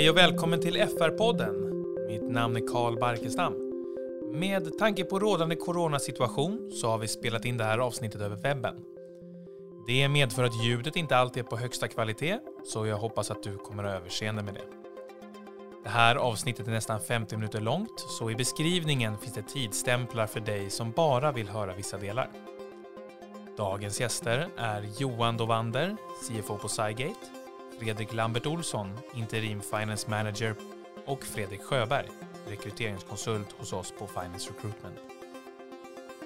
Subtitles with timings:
[0.00, 1.54] Hej och välkommen till FR-podden.
[2.08, 3.54] Mitt namn är Karl Barkestam.
[4.32, 8.74] Med tanke på rådande coronasituation så har vi spelat in det här avsnittet över webben.
[9.86, 13.56] Det medför att ljudet inte alltid är på högsta kvalitet, så jag hoppas att du
[13.56, 14.64] kommer att överseende med det.
[15.84, 20.40] Det här avsnittet är nästan 50 minuter långt, så i beskrivningen finns det tidstämplar för
[20.40, 22.30] dig som bara vill höra vissa delar.
[23.56, 25.96] Dagens gäster är Johan Dovander,
[26.26, 27.39] CFO på Cygate,
[27.80, 30.54] Fredrik Lambert Olsson, Interim Finance Manager
[31.06, 32.08] och Fredrik Sjöberg,
[32.48, 34.96] rekryteringskonsult hos oss på Finance Recruitment.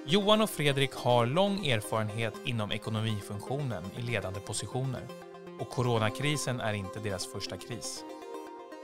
[0.05, 5.07] Johan och Fredrik har lång erfarenhet inom ekonomifunktionen i ledande positioner
[5.59, 8.03] och coronakrisen är inte deras första kris.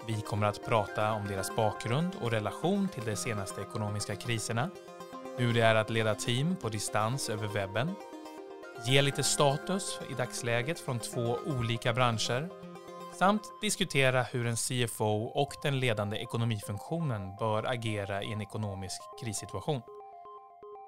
[0.07, 4.69] Vi kommer att prata om deras bakgrund och relation till de senaste ekonomiska kriserna,
[5.37, 7.95] hur det är att leda team på distans över webben,
[8.85, 12.49] ge lite status i dagsläget från två olika branscher
[13.13, 19.81] samt diskutera hur en CFO och den ledande ekonomifunktionen bör agera i en ekonomisk krissituation.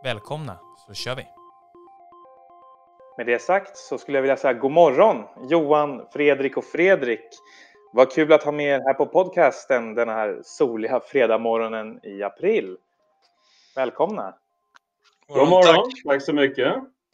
[0.03, 1.27] Välkomna, så kör vi!
[3.17, 7.29] Med det sagt så skulle jag vilja säga god morgon Johan, Fredrik och Fredrik.
[7.93, 12.77] Vad kul att ha med er här på podcasten den här soliga fredagmorgonen i april.
[13.75, 14.35] Välkomna!
[15.27, 16.03] God morgon, tack.
[16.05, 16.73] tack så mycket.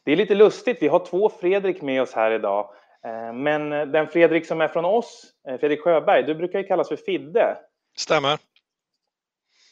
[0.09, 2.69] Det är lite lustigt, vi har två Fredrik med oss här idag.
[3.05, 6.89] Eh, men den Fredrik som är från oss, eh, Fredrik Sjöberg, du brukar ju kallas
[6.89, 7.57] för Fidde.
[7.97, 8.39] Stämmer.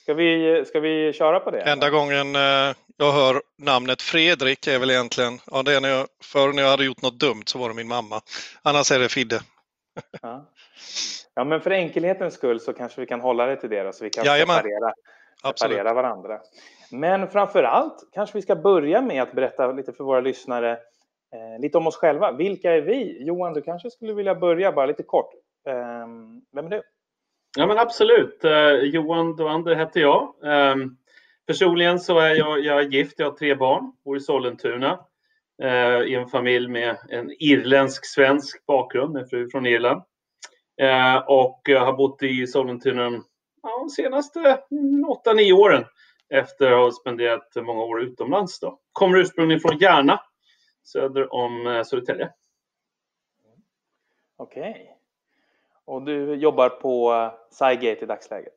[0.01, 1.61] Ska vi, ska vi köra på det?
[1.61, 6.07] Enda gången eh, jag hör namnet Fredrik är väl egentligen, ja det är när jag,
[6.23, 8.21] förr när jag hade gjort något dumt så var det min mamma.
[8.61, 9.39] Annars är det Fidde.
[10.21, 10.51] Ja.
[11.35, 14.03] ja men för enkelhetens skull så kanske vi kan hålla det till det då, så
[14.03, 14.93] vi kan separera,
[15.55, 16.39] separera varandra.
[16.91, 20.71] Men framför allt kanske vi ska börja med att berätta lite för våra lyssnare
[21.33, 22.31] eh, lite om oss själva.
[22.31, 23.23] Vilka är vi?
[23.23, 25.33] Johan, du kanske skulle vilja börja bara lite kort.
[25.67, 26.07] Eh,
[26.53, 26.81] vem är du?
[27.57, 28.43] Ja men absolut.
[28.43, 30.35] Eh, Johan Doander heter jag.
[30.43, 30.75] Eh,
[31.47, 34.99] personligen så är jag, jag är gift, jag har tre barn, bor i Sollentuna
[35.63, 40.01] eh, i en familj med en irländsk-svensk bakgrund, med fru från Irland.
[40.81, 43.23] Eh, och jag har bott i Sollentuna
[43.63, 44.59] ja, de senaste
[45.25, 45.85] 8-9 åren
[46.29, 48.59] efter att ha spenderat många år utomlands.
[48.59, 48.79] Då.
[48.91, 50.21] Kommer ursprungligen från Järna,
[50.83, 52.29] söder om eh, Södertälje.
[54.37, 54.71] Okej.
[54.71, 54.85] Okay.
[55.85, 58.53] Och du jobbar på eh, Cygate i dagsläget?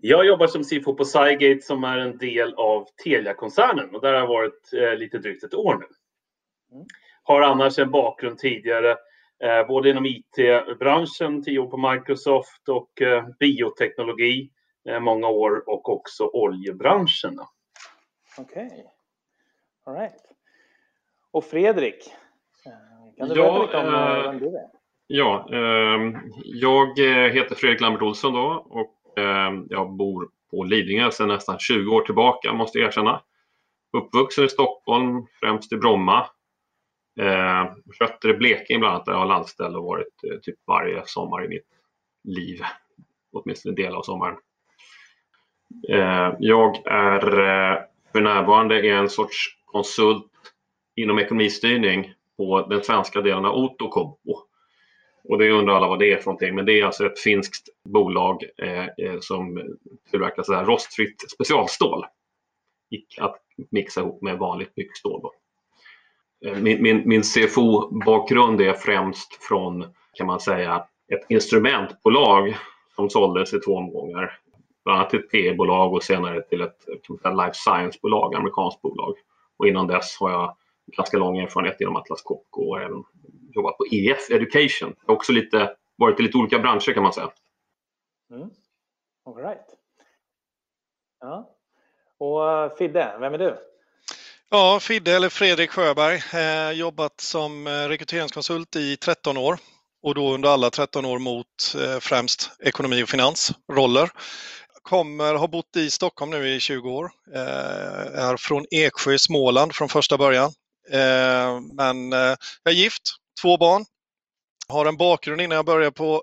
[0.00, 4.20] Jag jobbar som CFO på Cygate som är en del av Telia-koncernen och där har
[4.20, 5.86] jag varit eh, lite drygt ett år nu.
[6.76, 6.86] Mm.
[7.22, 8.90] Har annars en bakgrund tidigare
[9.44, 14.55] eh, både inom IT-branschen, tio år på Microsoft och eh, bioteknologi Eh,
[15.00, 17.38] många år och också oljebranschen.
[18.38, 18.66] Okej.
[18.66, 18.84] Okay.
[19.84, 20.22] All right.
[21.30, 22.14] Och Fredrik,
[22.66, 22.72] eh,
[23.18, 24.66] kan du berätta lite om äh, vem du är?
[25.06, 26.98] Ja, eh, jag
[27.32, 32.00] heter Fredrik Lambert Olsson då och eh, jag bor på Lidingö sedan nästan 20 år
[32.02, 33.22] tillbaka måste jag erkänna.
[33.96, 36.26] Uppvuxen i Stockholm, främst i Bromma.
[37.20, 37.64] Eh,
[38.00, 41.44] Rötter i Blekinge bland annat där jag har landställe och varit eh, typ varje sommar
[41.44, 41.68] i mitt
[42.24, 42.60] liv.
[43.32, 44.36] Åtminstone en del av sommaren.
[45.88, 47.78] Eh, jag är eh,
[48.12, 50.32] för närvarande en sorts konsult
[50.96, 54.32] inom ekonomistyrning på den svenska delen av Outokumpu.
[55.28, 57.68] Och det undrar alla vad det är för någonting, men det är alltså ett finskt
[57.84, 59.76] bolag eh, eh som
[60.10, 62.04] tillverkar så här rostfritt specialstål.
[63.18, 63.36] Att
[63.70, 65.30] mixa ihop med vanligt byggstål.
[66.60, 69.84] Min, min, min CFO-bakgrund är främst från,
[70.14, 72.56] kan man säga, ett instrumentbolag
[72.96, 74.38] som såldes i två omgångar
[74.86, 76.86] bland annat till ett PE-bolag och senare till ett
[77.24, 79.14] life science-bolag, amerikanskt bolag.
[79.56, 80.56] Och innan dess har jag
[80.96, 83.04] ganska lång erfarenhet inom Atlas Copco och även
[83.52, 84.94] jobbat på EF Education.
[85.00, 87.30] Jag har också lite, varit i lite olika branscher kan man säga.
[88.30, 88.50] Mm.
[89.24, 89.66] All right.
[91.20, 91.50] Ja.
[92.18, 93.56] Och eh, Fidde, vem är du?
[94.50, 96.22] Ja, Fidde eller Fredrik Sjöberg.
[96.34, 99.58] Eh, jobbat som eh, rekryteringskonsult i 13 år
[100.02, 104.10] och då under alla 13 år mot eh, främst ekonomi och finansroller
[104.86, 107.10] kommer, har bott i Stockholm nu i 20 år.
[107.34, 110.52] Eh, är från Eksjö i Småland från första början.
[110.90, 113.02] Eh, men eh, jag är gift,
[113.42, 113.84] två barn.
[114.68, 116.22] Har en bakgrund innan jag började på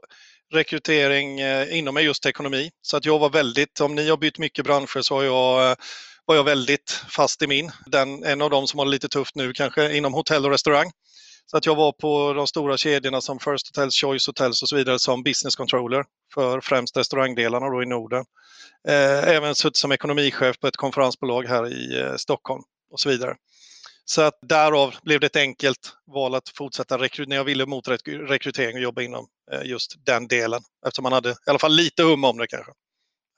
[0.54, 2.72] rekrytering eh, inom just ekonomi.
[2.82, 5.76] Så att jag var väldigt, om ni har bytt mycket branscher så har jag, eh,
[6.26, 7.72] var jag väldigt fast i min.
[7.86, 10.92] Den, en av dem som har det lite tufft nu kanske inom hotell och restaurang.
[11.46, 14.76] Så att jag var på de stora kedjorna som First Hotels, Choice Hotels och så
[14.76, 18.26] vidare som business controller för främst restaurangdelarna då i Norden.
[18.88, 23.36] Eh, även suttit som ekonomichef på ett konferensbolag här i eh, Stockholm och så vidare.
[24.06, 27.88] Så att därav blev det ett enkelt val att fortsätta rekrytera, när jag ville mot
[28.08, 30.62] rekrytering och jobba inom eh, just den delen.
[30.86, 32.72] Eftersom man hade i alla fall lite hum om det kanske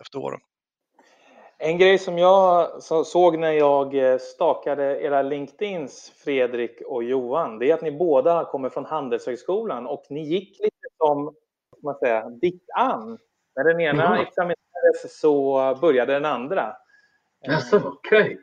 [0.02, 0.40] efter åren.
[1.58, 7.74] En grej som jag såg när jag stakade era LinkedIns, Fredrik och Johan, det är
[7.74, 11.36] att ni båda kommer från Handelshögskolan och ni gick lite som,
[11.84, 13.18] man säga, ditt an.
[13.56, 14.28] När den ena mm.
[14.28, 16.74] examinerades så började den andra.
[17.48, 18.22] Alltså, okej.
[18.22, 18.38] Okay.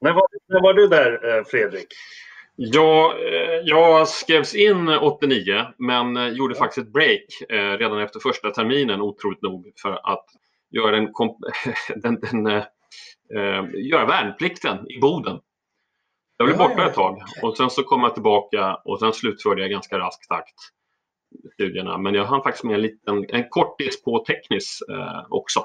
[0.00, 1.86] när, var, när var du där, eh, Fredrik?
[2.56, 7.24] Ja, eh, jag skrevs in 89 men gjorde faktiskt ett break
[7.78, 10.24] redan efter första terminen otroligt nog för att
[10.70, 11.12] göra, en,
[11.96, 15.40] den, den, uh, göra värnplikten i Boden.
[16.36, 19.70] Jag blev borta ett tag och sen så kom jag tillbaka och sen slutförde jag
[19.70, 20.54] ganska rask takt
[21.54, 21.98] studierna.
[21.98, 25.64] Men jag hann faktiskt med en, liten, en kortis på teknis uh, också.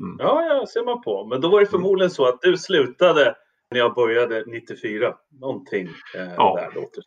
[0.00, 0.16] Mm.
[0.18, 1.24] Ja, ja, ser man på.
[1.24, 1.70] Men då var det mm.
[1.70, 3.34] förmodligen så att du slutade
[3.70, 5.14] när jag började 94.
[5.40, 6.56] Någonting eh, ja.
[6.56, 7.04] där låter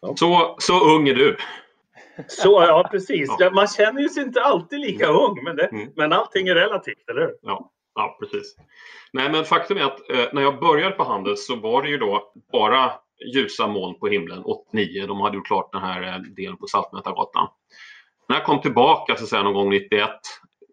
[0.00, 0.14] ja.
[0.16, 0.56] så.
[0.58, 1.36] Så ung är du.
[2.28, 3.30] Så, ja, precis.
[3.38, 3.50] Ja.
[3.50, 5.88] Man känner ju sig inte alltid lika ung, men, det, mm.
[5.96, 7.34] men allting är relativt, eller hur?
[7.42, 8.56] Ja, ja precis.
[9.12, 11.98] Nej, men faktum är att eh, när jag började på Handels så var det ju
[11.98, 12.92] då bara
[13.34, 15.06] ljusa moln på himlen 89.
[15.06, 17.48] De hade gjort klart den här eh, delen på Saltmätargatan.
[18.28, 20.10] När jag kom tillbaka så att säga, någon gång 91,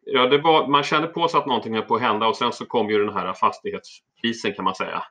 [0.06, 2.54] ja, det var, man kände på sig att någonting höll på att hända och sen
[2.54, 5.04] så kom ju den här fastighetskrisen kan man säga.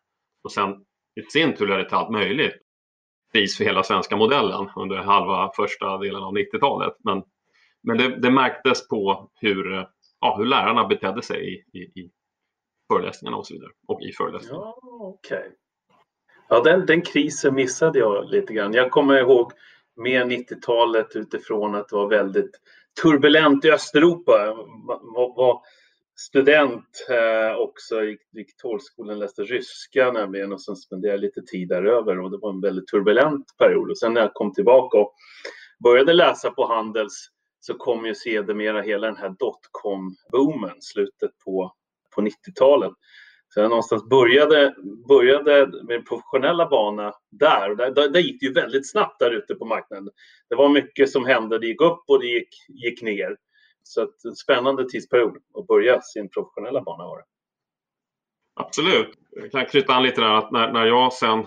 [0.45, 0.71] Och sen
[1.21, 2.63] i sin tur ledde det till allt möjligt
[3.33, 6.97] pris för hela svenska modellen under halva första delen av 90-talet.
[7.05, 7.23] Men,
[7.83, 9.87] men det, det, märktes på hur, eh,
[10.21, 12.11] ja, hur lärarna betedde sig i, i, i
[12.93, 13.71] föreläsningarna och så vidare.
[13.89, 14.65] Och i föreläsningarna.
[14.65, 15.51] Ja, okay
[16.53, 18.73] ja den, den krisen missade jag lite grann.
[18.73, 19.53] Jag kommer ihåg
[19.97, 22.51] med 90-talet utifrån att det var väldigt
[23.03, 24.33] turbulent i Östeuropa.
[25.15, 25.63] Jag var
[26.17, 31.69] student eh, också, gick, gick Torskolan, läste ryska nämligen och sen spenderade jag lite tid
[31.69, 33.91] däröver och det var en väldigt turbulent period.
[33.91, 35.15] Och sen när jag kom tillbaka och
[35.85, 37.29] började läsa på Handels
[37.61, 41.73] så kom ju sedermera hela den här dotcom-boomen, slutet på,
[42.15, 42.93] på 90-talet.
[43.55, 44.75] Så jag någonstans började,
[45.09, 47.71] började med professionella bana där.
[47.71, 50.11] Och där, där, där gick det ju väldigt snabbt där ute på marknaden.
[50.49, 51.59] Det var mycket som hände.
[51.59, 53.37] Det gick upp och det gick, gick ner.
[53.83, 57.25] Så att en spännande tidsperiod att börja sin professionella bana var det.
[58.55, 59.19] Absolut.
[59.31, 61.47] Jag kan knyta an lite där att när, när jag sen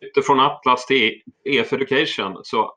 [0.00, 2.76] bytte från Atlas till EF Education så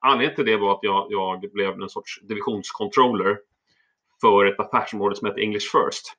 [0.00, 3.38] anledningen till det var att jag, jag blev en sorts divisionscontroller
[4.20, 6.16] för ett affärsområde som heter English First.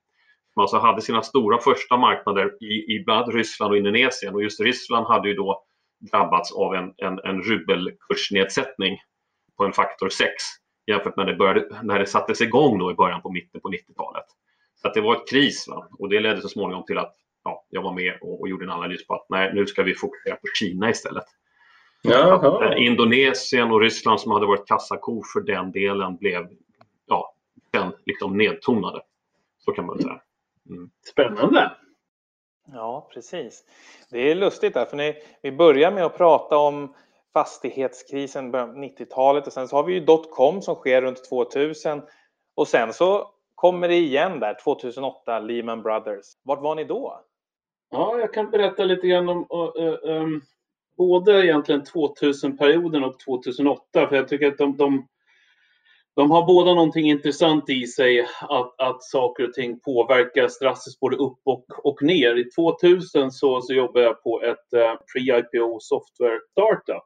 [0.58, 4.60] Som alltså hade sina stora första marknader i, i bland Ryssland och Indonesien och just
[4.60, 5.64] Ryssland hade ju då
[6.12, 8.98] drabbats av en, en, en rubelkursnedsättning
[9.58, 10.32] på en faktor 6
[10.88, 13.70] jämfört med när det, började, när det sattes igång då i början på mitten på
[13.70, 14.24] 90-talet.
[14.82, 15.88] Så att det var ett kris va?
[16.00, 18.72] och det ledde så småningom till att ja, jag var med och, och, gjorde en
[18.72, 21.26] analys på att nej, nu ska vi fokusera på Kina istället.
[22.34, 26.48] Att, eh, Indonesien och Ryssland som hade varit kassakor för den delen blev
[27.08, 27.34] ja,
[27.72, 29.02] den liksom nedtonade.
[29.60, 30.22] Så kan man säga.
[30.70, 30.90] Mm.
[31.12, 31.72] Spännande!
[32.74, 33.64] Ja, precis.
[34.10, 36.96] Det är lustigt där, för ni, vi börjar med att prata om
[37.34, 42.02] fastighetskrisen på 90-talet och sen så har vi ju dotcom som sker runt 2000
[42.56, 46.26] och sen så kommer det igen där 2008, Lehman Brothers.
[46.44, 47.22] Vart var ni då?
[47.90, 49.48] Ja, jag kan berätta lite grann om
[49.78, 50.42] uh, um,
[50.98, 55.08] både egentligen 2000-perioden och 2008 för jag tycker att de, de,
[56.18, 61.16] de har båda någonting intressant i sig att, att saker och ting påverkas drastiskt både
[61.16, 62.36] upp och, och ner.
[62.36, 67.04] I 2000 så, så jobbade jag på ett eh, pre-IPO software startup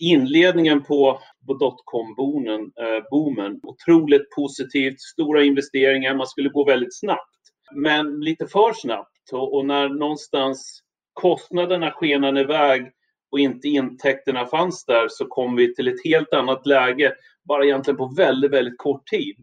[0.00, 7.38] Inledningen på, på dotcom-boomen, eh, boomen, otroligt positivt, stora investeringar, man skulle gå väldigt snabbt.
[7.74, 12.92] Men lite för snabbt och, och när någonstans kostnaderna skenade iväg
[13.32, 17.12] och inte intäkterna fanns där så kom vi till ett helt annat läge,
[17.48, 19.36] bara egentligen på väldigt, väldigt kort tid.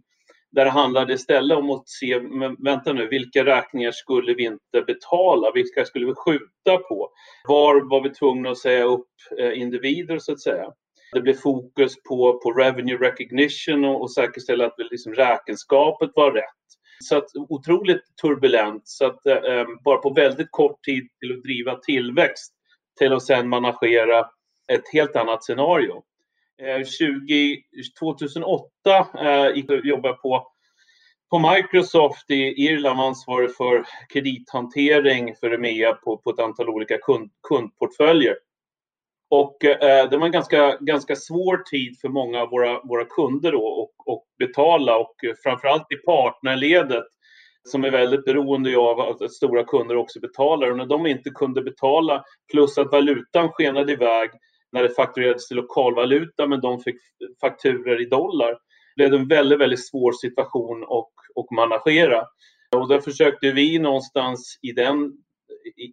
[0.51, 4.81] Där det handlade istället om att se, men vänta nu, vilka räkningar skulle vi inte
[4.87, 5.51] betala?
[5.51, 7.09] Vilka skulle vi skjuta på?
[7.47, 9.07] Var var vi tvungna att säga upp
[9.39, 10.71] eh, individer så att säga?
[11.13, 16.43] Det blev fokus på, på revenue recognition och, och säkerställa att liksom räkenskapet var rätt.
[17.03, 18.81] Så att otroligt turbulent.
[18.85, 22.53] Så att eh, eh bara på väldigt kort tid till att driva tillväxt
[22.99, 24.19] till att sen managera
[24.71, 26.03] ett helt annat scenario.
[26.99, 27.57] 20,
[27.99, 28.69] 2008
[29.19, 29.27] eh,
[29.83, 30.47] jag eh, på,
[31.29, 37.31] på Microsoft i Irland ansvarig för kredithantering för EMEA på, på ett antal olika kund,
[37.47, 38.35] kundportföljer.
[39.29, 43.51] Och eh, det var en ganska, ganska svår tid för många av våra, våra kunder
[43.51, 47.03] då och, och betala och framförallt i partnerledet
[47.67, 50.71] som är väldigt beroende av att stora kunder också betalar.
[50.71, 54.29] Och när de inte kunde betala, plus att valutan skenade iväg
[54.71, 56.95] när det fakturerades till lokalvaluta men de fick
[57.41, 58.57] fakturer i dollar,
[58.95, 62.23] blev det en väldigt, väldigt svår situation att, att managera.
[62.75, 65.13] Och där försökte vi någonstans i den,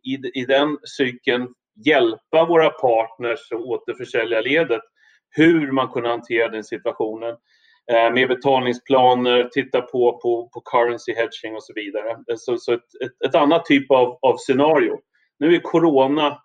[0.05, 1.49] i, i den cykeln
[1.85, 4.83] hjälpa våra partners och återförsäljarledet
[5.31, 7.37] hur man kunde hantera den situationen
[7.93, 12.11] Eh, med betalningsplaner, titta på, på, på currency hedging och så vidare.
[12.11, 14.99] Eh, så, så ett, ett, ett, annat typ av, av scenario.
[15.39, 16.43] Nu är corona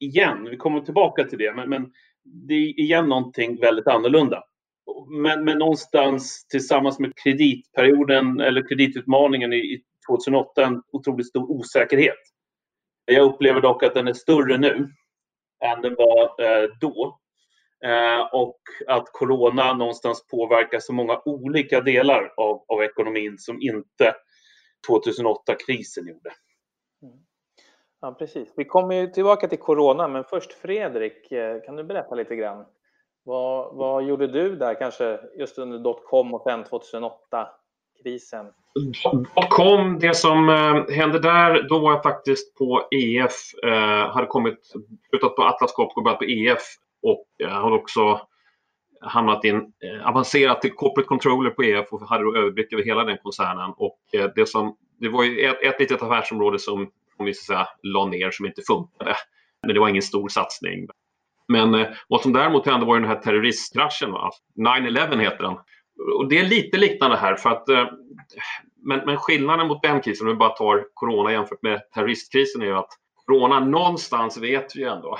[0.00, 1.92] igen, vi kommer tillbaka till det, men, men
[2.24, 4.44] det är igen någonting väldigt annorlunda.
[5.08, 12.18] Men, men någonstans tillsammans med kreditperioden eller kreditutmaningen i, i 2008 en otroligt stor osäkerhet.
[13.04, 14.88] Jag upplever dock att den är större nu
[15.64, 17.20] än den var eh, då.
[17.84, 24.14] Eh, och att corona någonstans påverkar så många olika delar av, av ekonomin som inte
[24.88, 26.30] 2008-krisen gjorde.
[27.02, 27.14] Mm.
[28.00, 28.52] Ja, precis.
[28.56, 32.64] Vi kommer ju tillbaka till corona, men först Fredrik, eh, kan du berätta lite grann?
[33.22, 37.48] Vad, vad gjorde du där, kanske just under dotcom och sen 2008?
[38.02, 38.46] krisen?
[39.50, 43.32] Kom, det som eh, hände där, då var jag faktiskt på EF,
[43.64, 44.66] eh, hade kommit,
[45.10, 46.62] slutat på Atlas Copco och börjat på EF
[47.04, 48.20] och har också
[49.00, 53.04] hamnat in, eh, avancerat till corporate controller på EF och hade då överblick över hela
[53.04, 53.72] den koncernen.
[53.76, 57.54] Och eh, det, som, det var ju ett, ett litet affärsområde som, om vi ska
[57.54, 59.16] säga, la ner som inte funkade.
[59.66, 60.88] Men det var ingen stor satsning.
[61.48, 64.10] Men eh, vad som däremot hände var ju den här terroristkraschen.
[64.10, 64.18] 9-11
[64.98, 65.56] alltså, heter den
[66.16, 67.86] och det är lite liknande här för att eh,
[68.86, 72.66] men, men skillnaden mot den krisen, om vi bara tar corona jämfört med terroristkrisen, är
[72.66, 72.90] ju att
[73.26, 75.18] corona någonstans vet vi ju ändå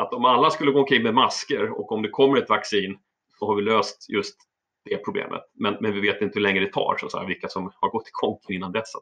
[0.00, 2.98] att om alla skulle gå omkring med masker och om det kommer ett vaccin
[3.38, 4.36] så har vi löst just
[4.84, 5.42] det problemet.
[5.54, 8.08] Men, men vi vet inte hur länge det tar, så att vilka som har gått
[8.08, 8.92] i konken innan dess.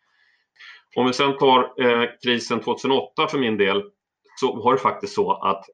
[0.97, 3.85] Om vi sen tar eh, krisen 2008 för min del
[4.41, 5.65] så var det faktiskt så att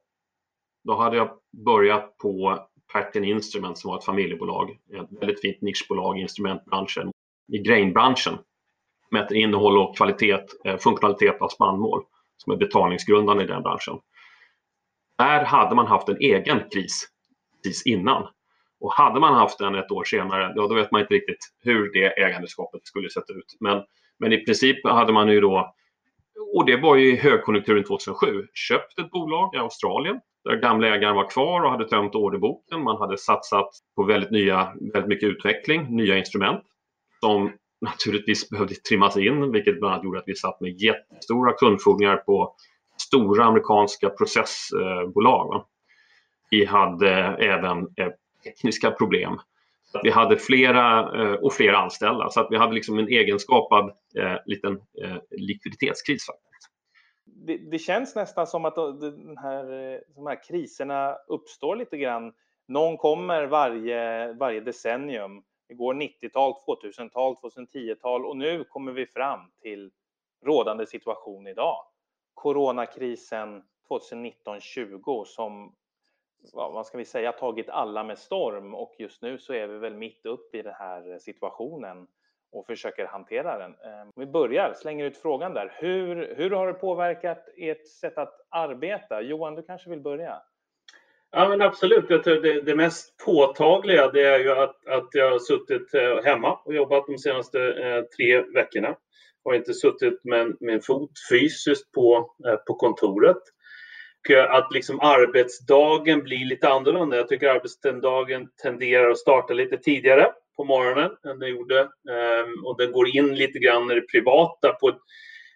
[0.83, 1.29] då hade jag
[1.65, 2.59] börjat på
[2.93, 4.69] Pattern Instrument som var ett familjebolag.
[4.71, 7.11] Ett väldigt fint nischbolag i instrumentbranschen,
[7.53, 8.37] i grainbranschen.
[9.11, 12.03] Mäter innehåll och kvalitet, eh, funktionalitet av spannmål
[12.37, 13.99] som är betalningsgrundande i den branschen.
[15.17, 17.07] Där hade man haft en egen kris
[17.63, 18.27] precis innan.
[18.79, 21.91] Och hade man haft den ett år senare, ja, då vet man inte riktigt hur
[21.93, 23.57] det ägandeskapet skulle sett ut.
[23.59, 23.83] Men,
[24.19, 25.75] men i princip hade man ju då,
[26.55, 31.15] och det var ju i högkonjunkturen 2007, köpt ett bolag i Australien där gamla ägaren
[31.15, 32.83] var kvar och hade tömt orderboken.
[32.83, 36.63] Man hade satsat på väldigt, nya, väldigt mycket utveckling, nya instrument
[37.19, 42.17] som naturligtvis behövde trimmas in, vilket bland annat gjorde att vi satt med jättestora kundfordringar
[42.17, 42.55] på
[43.05, 45.65] stora amerikanska processbolag.
[46.49, 48.11] Vi hade även eh,
[48.43, 49.39] tekniska problem.
[50.03, 54.37] vi hade flera eh, och flera anställda, så att vi hade liksom en egenskapad eh,
[54.45, 54.79] liten
[55.31, 56.27] likviditetskris
[57.45, 59.65] det, det, känns nästan som att den här,
[60.15, 62.33] de här kriserna uppstår lite grann.
[62.67, 65.43] Någon kommer varje, varje decennium.
[65.67, 69.91] Det går 90-tal, 2000-tal, 2010-tal och nu kommer vi fram till
[70.45, 71.77] rådande situation idag.
[72.35, 75.75] Coronakrisen 2019-20 som,
[76.53, 79.95] vad ska vi säga, tagit alla med storm och just nu så är vi väl
[79.95, 82.07] mitt uppe i den här situationen
[82.51, 83.71] och försöker hantera den.
[83.71, 85.73] Ehm, vi börjar, slänger ut frågan där.
[85.75, 89.21] Hur, hur har det påverkat ert sätt att arbeta?
[89.21, 90.41] Johan, du kanske vill börja?
[91.31, 92.05] Ja, men absolut.
[92.09, 96.23] Jag tror det, det mest påtagliga det är ju att, att jag har suttit eh,
[96.23, 98.95] hemma och jobbat de senaste eh, tre veckorna.
[99.45, 103.37] Jag har inte suttit med min fot fysiskt på, eh, på kontoret.
[104.29, 107.17] Och att liksom arbetsdagen blir lite annorlunda.
[107.17, 111.79] Jag tycker arbetsdagen tenderar att starta lite tidigare på morgonen än den gjorde.
[111.81, 115.01] Ehm, och den går in lite grann i det privata på ett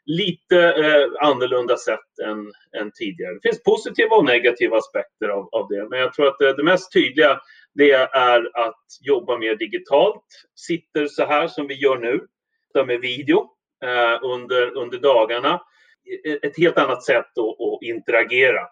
[0.06, 3.34] lite eh, annorlunda sätt än, än tidigare.
[3.34, 5.90] Det finns positiva och negativa aspekter av, av det.
[5.90, 7.40] Men jag tror att det, det mest tydliga
[7.74, 10.26] det är att jobba mer digitalt.
[10.56, 12.26] Sitter så här som vi gör nu,
[12.86, 13.50] med video
[13.84, 15.62] Eh, under, under dagarna.
[16.42, 18.68] Ett helt annat sätt att, att interagera.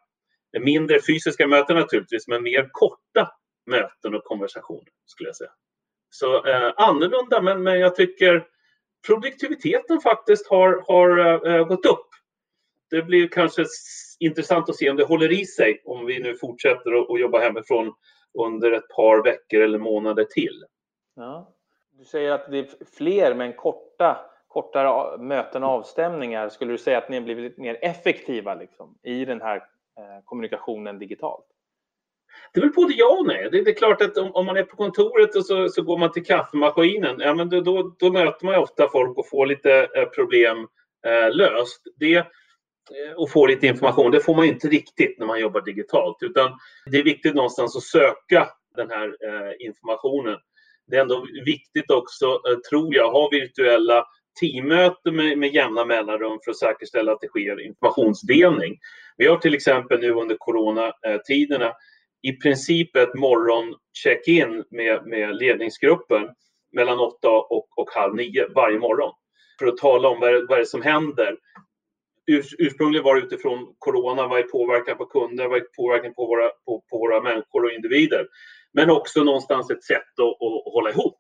[0.59, 3.31] Mindre fysiska möten naturligtvis, men mer korta
[3.65, 5.49] möten och konversationer skulle jag säga.
[6.09, 8.47] Så eh, annorlunda, men, men jag tycker
[9.07, 12.07] produktiviteten faktiskt har, har eh, gått upp.
[12.89, 13.65] Det blir kanske
[14.19, 17.93] intressant att se om det håller i sig om vi nu fortsätter att jobba hemifrån
[18.33, 20.65] under ett par veckor eller månader till.
[21.15, 21.53] Ja.
[21.91, 24.17] Du säger att det är fler men korta,
[24.57, 26.49] kortare möten och avstämningar.
[26.49, 30.99] Skulle du säga att ni har blivit mer effektiva liksom, i den här eh, kommunikationen
[30.99, 31.45] digitalt?
[32.53, 33.49] Det är väl både ja och nej.
[33.51, 35.97] Det, det är klart att om, om, man är på kontoret och så, så går
[35.97, 39.45] man till kaffemaskinen, ja, men då, då, då möter man ju ofta folk och får
[39.45, 40.57] lite eh, problem
[41.07, 41.81] eh, löst.
[41.95, 42.23] Det, eh,
[43.17, 46.17] och får lite information, det får man inte riktigt när man jobbar digitalt.
[46.21, 46.51] Utan
[46.91, 50.37] det är viktigt någonstans att söka den här eh, informationen.
[50.87, 54.05] Det är ändå viktigt också, eh, tror jag, att ha virtuella
[54.39, 58.77] teammöten med, med jämna mellanrum för att säkerställa att det sker informationsdelning.
[59.17, 61.73] Vi har till exempel nu under coronatiderna
[62.21, 66.29] i princip ett morgoncheck-in med, med ledningsgruppen
[66.71, 69.11] mellan åtta och, och halv nio varje morgon
[69.59, 71.37] för att tala om vad, vad är det som händer.
[72.31, 76.25] Ur, ursprungligen var det utifrån corona, vad är påverkan på kunder, vad är påverkan på
[76.25, 78.27] våra, på, på våra människor och individer.
[78.73, 81.19] Men också någonstans ett sätt att, att hålla ihop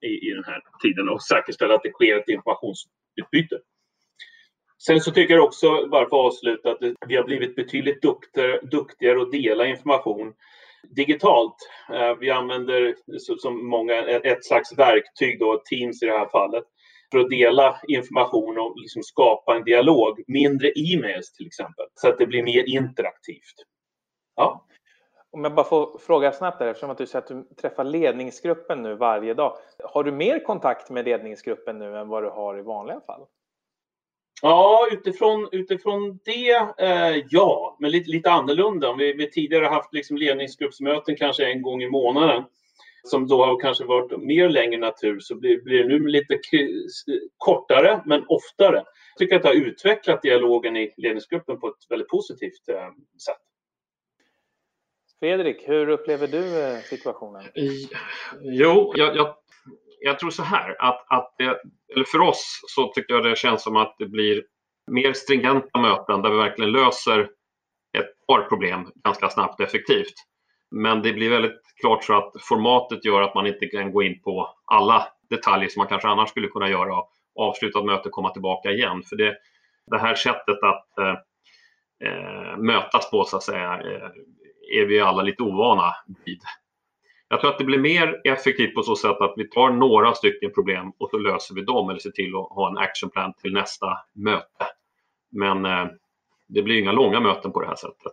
[0.00, 3.58] i, i den här tiden och säkerställa att det sker ett informationsutbyte.
[4.86, 8.60] Sen så tycker jag också, bara för att avsluta, att vi har blivit betydligt duktigare,
[8.60, 10.34] duktigare att dela information
[10.90, 11.56] digitalt.
[11.92, 12.94] Eh, vi använder
[13.38, 16.64] som många ett slags verktyg, då, Teams i det här fallet,
[17.10, 20.22] för att dela information och liksom skapa en dialog.
[20.26, 23.56] Mindre e-mails till exempel, så att det blir mer interaktivt.
[24.36, 24.66] Ja.
[25.36, 28.82] Om jag bara får fråga snabbt där, eftersom att du säger att du träffar ledningsgruppen
[28.82, 29.56] nu varje dag.
[29.84, 33.26] Har du mer kontakt med ledningsgruppen nu än vad du har i vanliga fall?
[34.42, 38.88] Ja, utifrån, utifrån det, eh, ja, men lite, lite annorlunda.
[38.90, 42.44] Om vi, vi tidigare haft liksom ledningsgruppsmöten kanske en gång i månaden
[43.02, 46.38] som då har kanske varit mer längre natur så blir, blir det nu lite
[47.36, 48.76] kortare men oftare.
[48.76, 52.88] Jag tycker att det har utvecklat dialogen i ledningsgruppen på ett väldigt positivt eh,
[53.26, 53.42] sätt.
[55.20, 57.44] Fredrik, hur upplever du eh, situationen?
[58.40, 59.34] Jo, jag, jag,
[60.00, 61.60] jag tror så här att, att det,
[61.94, 64.44] eller för oss så tycker jag det känns som att det blir
[64.90, 67.20] mer stringenta möten där vi verkligen löser
[67.98, 70.14] ett par problem ganska snabbt och effektivt.
[70.70, 74.20] Men det blir väldigt klart så att formatet gör att man inte kan gå in
[74.22, 78.14] på alla detaljer som man kanske annars skulle kunna göra och avsluta ett möte och
[78.14, 79.02] komma tillbaka igen.
[79.02, 79.36] För det,
[79.90, 81.16] det här sättet att eh,
[82.08, 84.10] eh mötas på så att säga eh,
[84.72, 85.94] är vi alla lite ovana
[86.24, 86.40] vid.
[87.28, 90.52] Jag tror att det blir mer effektivt på så sätt att vi tar några stycken
[90.52, 93.98] problem och så löser vi dem eller ser till att ha en actionplan till nästa
[94.14, 94.66] möte.
[95.30, 95.86] Men eh,
[96.48, 98.12] det blir inga långa möten på det här sättet.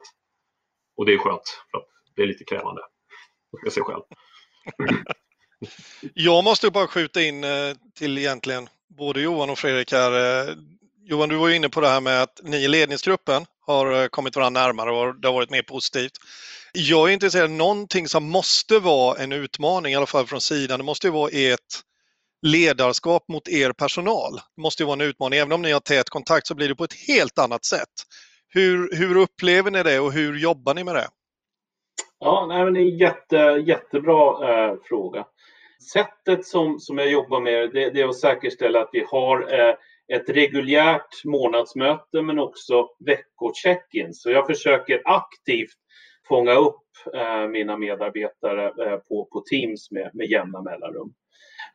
[0.97, 2.81] Och det är skönt, för att det är lite krävande.
[3.63, 4.01] Jag ser själv.
[6.13, 7.49] Jag måste bara skjuta in eh,
[7.95, 10.47] till egentligen både Johan och Fredrik här.
[10.47, 10.55] Eh,
[11.05, 14.07] Johan, du var ju inne på det här med att ni i ledningsgruppen har eh,
[14.07, 16.11] kommit varandra närmare och det har varit mer positivt.
[16.73, 20.79] Jag är intresserad av någonting som måste vara en utmaning, i alla fall från sidan.
[20.79, 21.59] Det måste ju vara ert
[22.41, 24.35] ledarskap mot er personal.
[24.55, 25.39] Det måste ju vara en utmaning.
[25.39, 27.89] Även om ni har tät kontakt så blir det på ett helt annat sätt.
[28.49, 31.07] Hur, hur upplever ni det och hur jobbar ni med det?
[32.19, 33.35] Ja, nej, men det är en jätte,
[33.67, 35.25] jättebra eh, fråga.
[35.91, 39.75] Sättet som, som jag jobbar med det, det är att säkerställa att vi har eh,
[40.13, 44.13] ett reguljärt månadsmöte men också veckocheck-in.
[44.13, 45.77] Så jag försöker aktivt
[46.27, 46.81] fånga upp
[47.13, 51.13] eh, mina medarbetare eh, på, på Teams med, med jämna mellanrum.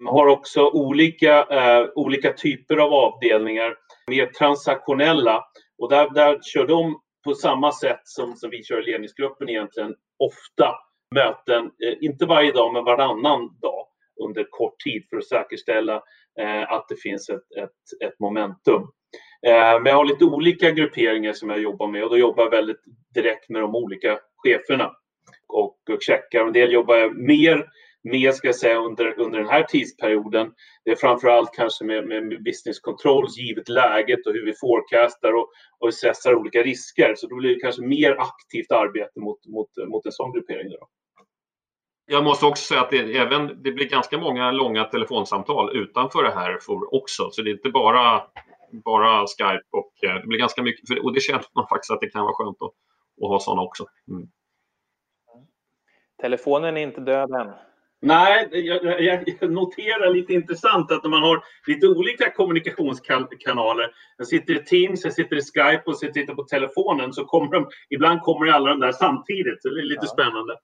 [0.01, 3.75] Man har också olika, eh, olika typer av avdelningar,
[4.11, 5.45] mer transaktionella
[5.79, 9.95] och där, där kör de på samma sätt som, som vi kör i ledningsgruppen egentligen
[10.19, 10.75] ofta
[11.15, 13.88] möten, eh, inte varje dag men varannan dag
[14.25, 16.03] under kort tid för att säkerställa
[16.41, 18.83] eh, att det finns ett, ett, ett momentum.
[19.47, 22.51] Eh, men jag har lite olika grupperingar som jag jobbar med och då jobbar jag
[22.51, 22.81] väldigt
[23.15, 24.93] direkt med de olika cheferna
[25.49, 26.47] och, och checkar.
[26.47, 27.67] En del jobbar jag mer
[28.03, 30.53] med ska jag säga, under, under den här tidsperioden.
[30.85, 35.49] Det är framförallt kanske med, med business controls givet läget och hur vi forecastar och,
[35.79, 37.15] och assessar olika risker.
[37.17, 40.71] Så då blir det kanske mer aktivt arbete mot, mot, mot en sån gruppering.
[40.71, 40.89] Då.
[42.11, 46.31] Jag måste också säga att det, även, det blir ganska många långa telefonsamtal utanför det
[46.31, 47.31] här för också.
[47.31, 48.23] Så det är inte bara,
[48.85, 50.99] bara Skype och eh, det blir ganska mycket.
[51.03, 52.73] Och det känner man faktiskt att det kan vara skönt att,
[53.23, 53.87] att ha sådana också.
[54.11, 54.29] Mm.
[56.21, 57.53] Telefonen är inte död än.
[58.01, 63.91] Nej, jag, jag, noterar lite intressant att när man har lite olika kommunikationskanaler.
[64.17, 67.69] Jag sitter i Teams, jag sitter i Skype och sitter på telefonen så kommer de,
[67.91, 69.63] ibland kommer alla de där samtidigt.
[69.63, 70.09] Så det är lite ja.
[70.09, 70.57] spännande.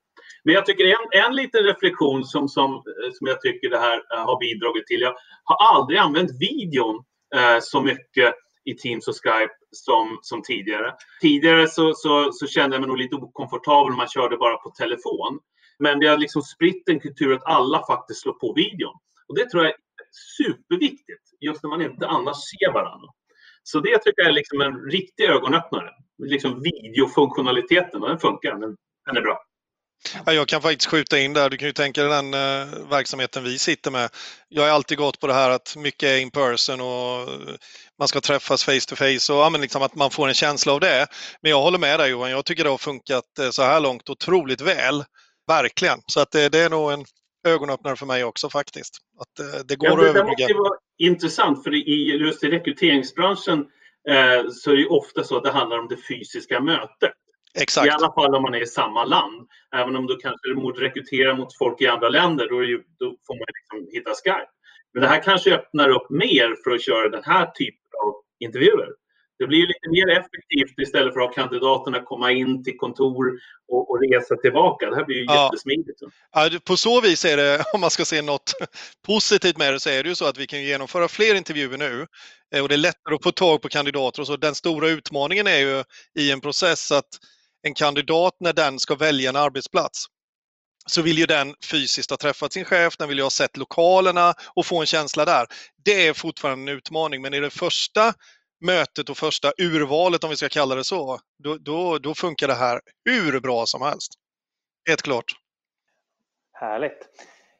[0.44, 3.96] Men jag tycker en, en liten reflektion som, som, eh, som jag tycker det här
[4.14, 5.00] eh, har bidragit till.
[5.00, 8.34] Jag har aldrig använt videon eh, så mycket
[8.64, 10.94] i Teams och Skype som, som tidigare.
[11.20, 14.70] Tidigare så, så, så kände jag mig nog lite okomfortabel när man körde bara på
[14.70, 15.38] telefon.
[15.78, 18.94] Men det har liksom spritt en kultur att alla faktiskt slår på videon.
[19.28, 19.78] Och det tror jag är
[20.36, 23.08] superviktigt, just när man inte annars ser varandra.
[23.62, 25.90] Så det tycker jag är liksom en riktig ögonöppnare.
[26.18, 29.38] Liksom videofunktionaliteten, och den funkar, den, den är bra.
[30.26, 31.50] Ja, jag kan faktiskt skjuta in där.
[31.50, 34.10] Du kan ju tänka dig den eh, verksamheten vi sitter med.
[34.48, 37.28] Jag har alltid gått på det här att mycket är in person och
[37.98, 40.72] man ska träffas face to face och ja, men liksom att man får en känsla
[40.72, 41.06] av det.
[41.42, 44.10] Men jag håller med dig Johan, jag tycker det har funkat eh, så här långt
[44.10, 45.04] otroligt väl.
[45.46, 45.98] Verkligen.
[46.06, 47.04] Så att det, det är nog en
[47.46, 48.98] ögonöppnare för mig också faktiskt.
[49.20, 50.46] Att eh, det går ja, det, att överbrygga.
[50.48, 53.58] Det vara intressant för i, just i rekryteringsbranschen
[54.08, 57.12] eh, så är det ofta så att det handlar om det fysiska mötet.
[57.58, 57.86] Exakt.
[57.86, 59.48] I alla fall om man är i samma land.
[59.74, 63.34] Även om du kanske mot, rekryterar mot folk i andra länder, då, ju, då får
[63.34, 64.50] man liksom hitta Skype.
[64.92, 68.88] Men det här kanske öppnar upp mer för att köra den här typen av intervjuer.
[69.38, 73.38] Det blir lite mer effektivt istället för att ha kandidaterna komma in till kontor
[73.68, 74.90] och, och resa tillbaka.
[74.90, 75.44] Det här blir ju ja.
[75.44, 76.00] jättesmidigt.
[76.32, 78.52] Ja, på så vis är det, om man ska se något
[79.06, 82.06] positivt med det, så är det ju så att vi kan genomföra fler intervjuer nu
[82.54, 84.20] eh, och det är lättare att få tag på kandidater.
[84.20, 84.36] Och så.
[84.36, 85.84] Den stora utmaningen är ju
[86.18, 87.08] i en process att
[87.64, 90.06] en kandidat när den ska välja en arbetsplats
[90.86, 94.34] så vill ju den fysiskt ha träffat sin chef, den vill ju ha sett lokalerna
[94.56, 95.46] och få en känsla där.
[95.84, 98.14] Det är fortfarande en utmaning, men i det första
[98.60, 102.54] mötet och första urvalet, om vi ska kalla det så, då, då, då funkar det
[102.54, 104.12] här hur bra som helst.
[104.88, 105.32] Helt klart.
[106.52, 107.08] Härligt.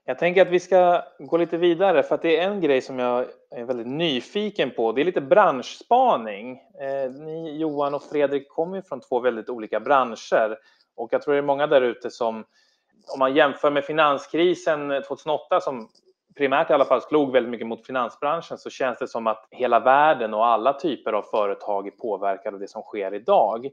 [0.06, 2.98] Jag tänker att vi ska gå lite vidare för att det är en grej som
[2.98, 4.92] jag är väldigt nyfiken på.
[4.92, 6.60] Det är lite branschspaning.
[6.80, 10.58] Eh, ni Johan och Fredrik kommer ju från två väldigt olika branscher
[10.96, 12.44] och jag tror det är många där ute som
[13.12, 15.88] om man jämför med finanskrisen 2008 som
[16.36, 19.80] primärt i alla fall slog väldigt mycket mot finansbranschen så känns det som att hela
[19.80, 23.68] världen och alla typer av företag är påverkade av det som sker idag.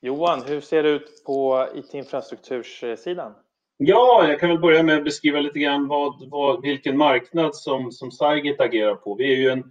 [0.00, 3.34] Johan, hur ser det ut på IT-infrastrukturssidan?
[3.80, 7.92] Ja, jag kan väl börja med att beskriva lite grann vad, vad, vilken marknad som,
[7.92, 9.14] som Cygit agerar på.
[9.14, 9.64] Vi är ju en,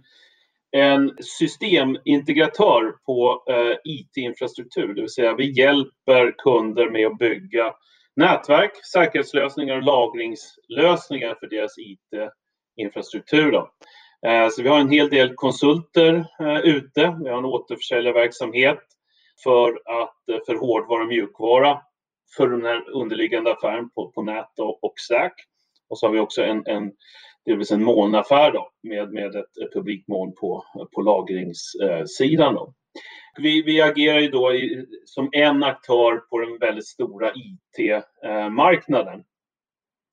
[0.70, 7.74] en systemintegratör på eh, IT-infrastruktur, det vill säga vi hjälper kunder med att bygga
[8.16, 13.54] nätverk, säkerhetslösningar och lagringslösningar för deras IT-infrastruktur.
[14.26, 17.18] Eh, så vi har en hel del konsulter eh, ute.
[17.24, 18.80] Vi har en återförsäljarverksamhet
[19.44, 21.82] för, att, eh, för hårdvara och mjukvara
[22.36, 25.32] för den här underliggande affären på, på nät och, och SAC.
[25.88, 26.92] Och så har vi också en, en
[27.44, 30.64] delvis en molnaffär då, med, med ett, ett publikmoln på,
[30.94, 32.54] på lagringssidan.
[32.54, 32.74] Då.
[33.38, 39.24] Vi, vi agerar ju då i, som en aktör på den väldigt stora IT-marknaden.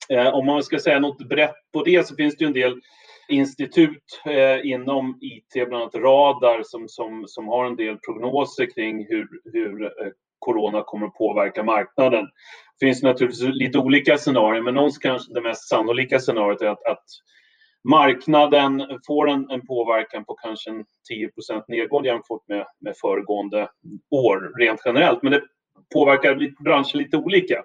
[0.10, 2.82] Eh, om man ska säga något brett på det så finns det ju en del
[3.28, 9.06] institut eh, inom IT, bland annat Radar, som, som, som har en del prognoser kring
[9.10, 10.12] hur, hur eh,
[10.46, 12.26] corona kommer att påverka marknaden.
[12.80, 17.04] Det finns naturligtvis lite olika scenarier, men kanske det mest sannolika scenariot är att, att
[17.90, 20.86] marknaden får en, en, påverkan på kanske en
[21.48, 23.70] 10% nedgång jämfört med, med föregående
[24.12, 25.24] år rent generellt.
[25.24, 25.42] Men det
[25.94, 27.64] påverkar branschen lite olika.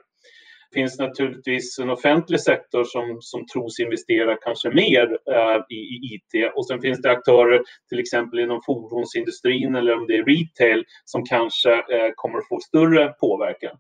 [0.71, 6.15] Det finns naturligtvis en offentlig sektor som, som tros investera kanske mer eh, i, i,
[6.15, 10.85] IT och sen finns det aktörer till exempel inom fordonsindustrin eller om det är retail
[11.05, 13.77] som kanske eh, kommer att få större påverkan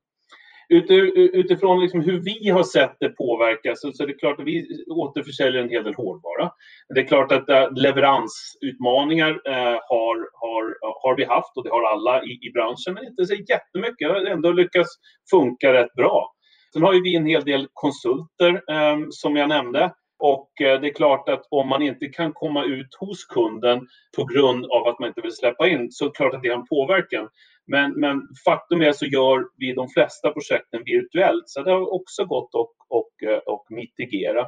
[1.32, 4.84] utifrån liksom hur vi har sett det påverkas så, så är det klart att vi
[4.90, 6.50] återförsäljer en hel del hårdvara.
[6.94, 11.92] Det är klart att eh, leveransutmaningar eh, har, har, har vi haft och det har
[11.92, 14.08] alla i, i branschen, men inte så jättemycket.
[14.08, 14.90] Det har ändå lyckats
[15.30, 16.32] funka rätt bra.
[16.72, 19.92] Sen har vi en hel del konsulter ehm, som jag nämnde.
[20.18, 24.24] Och eh, det är klart att om man inte kan komma ut hos kunden på
[24.24, 26.56] grund av att man inte vill släppa in så är det klart att det har
[26.56, 27.28] en påverkan.
[27.66, 32.24] Men, men faktum är så gör vi de flesta projekten virtuellt så det har också
[32.24, 34.46] gått att och, eh, och mitigera.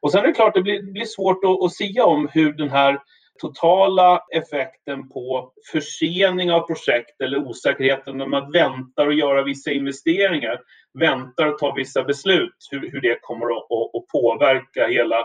[0.00, 2.70] Och sen är det klart det blir, blir svårt att, att sia om hur den
[2.70, 2.98] här
[3.40, 10.60] totala effekten på försening av projekt eller osäkerheten när man väntar att göra vissa investeringar,
[10.98, 15.18] väntar och tar vissa beslut, hur, hur det kommer att, att, att påverka hela,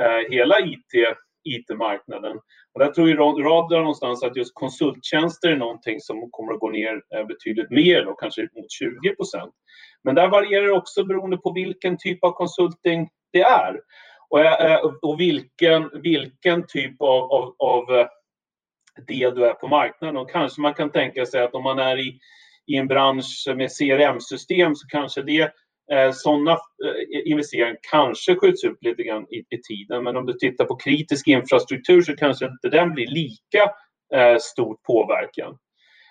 [0.00, 2.36] eh, hela IT IT-marknaden.
[2.74, 6.70] Och där tror ju Radar någonstans att just konsulttjänster är någonting som kommer att gå
[6.70, 9.54] ner eh, betydligt mer, då, kanske mot 20 procent.
[10.04, 13.80] Men där varierar det också beroende på vilken typ av konsulting det är
[14.30, 18.06] och, eh, och vilken, vilken typ av, av, av eh,
[19.06, 20.16] del du är på marknaden.
[20.16, 22.18] Och kanske man kan tänka sig att om man är i,
[22.66, 25.52] i en bransch med CRM-system så kanske det
[25.92, 30.32] eh, sådana eh, investeringar kanske skjuts upp lite grann i, i, tiden, men om du
[30.32, 33.62] tittar på kritisk infrastruktur så kanske inte den blir lika
[34.14, 35.58] eh, stor påverkan.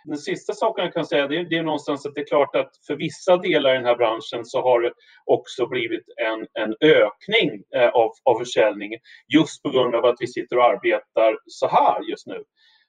[0.05, 2.55] Den sista saken jag kan säga det är, det är någonstans att det är klart
[2.55, 4.91] att för vissa delar i den här branschen så har det
[5.25, 8.99] också blivit en, en ökning eh, av, av försäljningen
[9.33, 12.43] just på grund av att vi sitter och arbetar så här just nu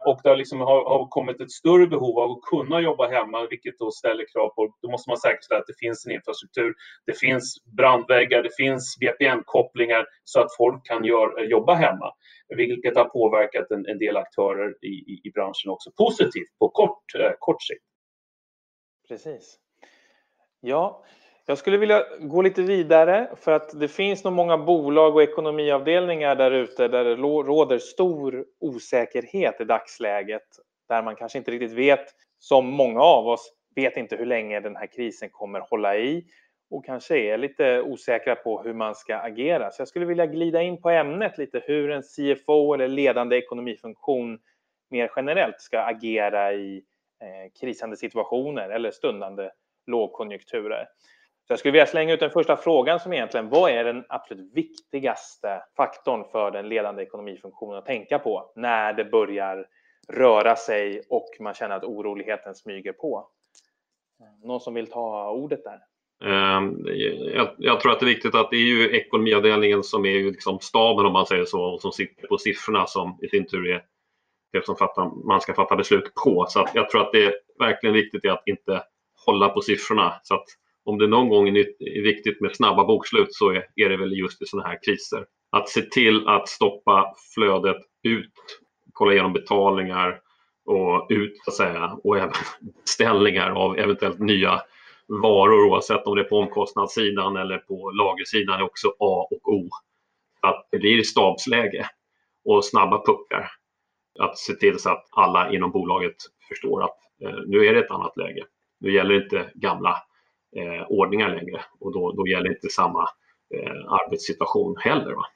[0.07, 3.79] och det liksom har, har, kommit ett större behov av att kunna jobba hemma, vilket
[3.79, 6.75] då ställer krav på, då måste man säkerställa att det finns en infrastruktur,
[7.07, 12.12] det finns brandväggar, det finns VPN-kopplingar så att folk kan gör, eh, jobba hemma,
[12.57, 17.05] vilket har påverkat en, en del aktörer i, i, i, branschen också positivt på kort,
[17.19, 17.85] eh, kort sikt.
[19.09, 19.59] Precis.
[20.61, 21.05] Ja,
[21.46, 26.37] jag skulle vilja gå lite vidare för att det finns nog många bolag och ekonomiavdelningar
[26.37, 30.46] där ute där det råder stor osäkerhet i dagsläget.
[30.88, 32.05] Där man kanske inte riktigt vet,
[32.38, 36.24] som många av oss, vet inte hur länge den här krisen kommer hålla i
[36.70, 39.70] och kanske är lite osäkra på hur man ska agera.
[39.70, 44.38] Så jag skulle vilja glida in på ämnet lite hur en CFO eller ledande ekonomifunktion
[44.90, 46.83] mer generellt ska agera i
[47.22, 49.50] eh, krisande situationer eller stundande
[49.87, 50.87] lågkonjunkturer.
[51.53, 54.53] Så jag skulle vilja slänga ut den första frågan som egentligen, vad är den absolut
[54.55, 59.67] viktigaste faktorn för den ledande ekonomifunktionen att tänka på när det börjar
[60.09, 63.29] röra sig och man känner att oroligheten smyger på?
[64.45, 65.79] Någon som vill ta ordet där?
[66.31, 66.87] Ehm,
[67.59, 70.59] jag, tror att det är viktigt att det är ju ekonomiavdelningen som är ju liksom
[70.61, 73.85] staben om man säger så och som sitter på siffrorna som i sin tur är
[74.53, 76.47] det som fattar, man ska fatta beslut på.
[76.49, 78.83] Så jag tror att det är verkligen viktigt att inte
[79.27, 80.15] hålla på siffrorna.
[80.23, 80.45] Så att
[80.85, 84.47] om det någon gång är viktigt med snabba bokslut så är, det väl just i
[84.47, 85.27] sådana här kriser.
[85.51, 88.33] Att se till att stoppa flödet ut,
[88.92, 90.21] kolla igenom betalningar
[90.64, 92.33] och ut så att säga och även
[92.85, 94.61] beställningar av eventuellt nya
[95.09, 99.68] varor oavsett om det är på omkostnadssidan eller på lagersidan är också A och O.
[100.40, 101.88] Att det blir stabsläge
[102.45, 103.51] och snabba puckar.
[104.18, 106.16] Att se till så att alla inom bolaget
[106.49, 108.45] förstår att eh, nu är det ett annat läge.
[108.81, 110.03] Nu gäller inte gamla
[110.57, 113.09] eh, ordningar längre och då, då gäller inte samma
[113.55, 115.12] eh, arbetssituation heller.
[115.12, 115.27] Va?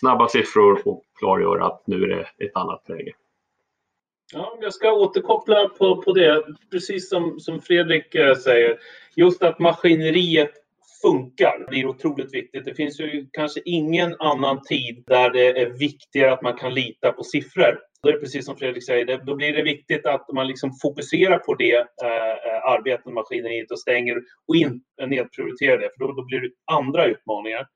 [0.00, 3.12] Snabba siffror och klargöra att nu är det ett annat läge.
[4.32, 8.78] Ja, jag ska återkoppla på, på det, precis som, som Fredrik eh, säger.
[9.16, 10.52] Just att maskineriet
[11.02, 12.64] funkar blir otroligt viktigt.
[12.64, 17.12] Det finns ju kanske ingen annan tid där det är viktigare att man kan lita
[17.12, 17.78] på siffror.
[18.02, 21.38] Då är det precis som Fredrik säger, då blir det viktigt att man liksom fokuserar
[21.38, 24.16] på det eh, eh arbetet med maskineriet och stänger
[24.48, 27.66] och inte nedprioriterar det, för då, då blir det andra utmaningar.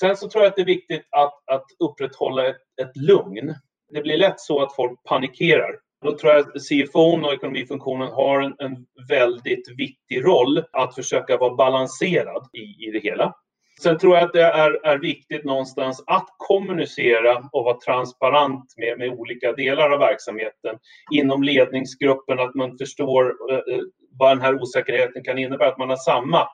[0.00, 3.54] Sen så tror jag att det är viktigt att, att upprätthålla ett, ett lugn.
[3.92, 5.76] Det blir lätt så att folk panikerar.
[6.04, 11.36] Då tror jag att CFO och ekonomifunktionen har en, en väldigt viktig roll att försöka
[11.36, 13.34] vara balanserad i, i det hela.
[13.82, 18.98] Sen tror jag att det är, är viktigt någonstans att kommunicera och vara transparent med,
[18.98, 20.78] med olika delar av verksamheten
[21.12, 23.80] inom ledningsgruppen, att man förstår eh, eh
[24.18, 26.48] vad den här osäkerheten kan innebära, att man har samma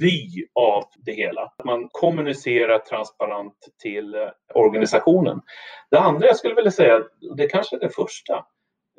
[0.00, 1.42] vy av det hela.
[1.42, 5.40] Att man kommunicerar transparent till eh, organisationen.
[5.90, 7.02] Det andra jag skulle vilja säga,
[7.36, 8.44] det kanske är det första,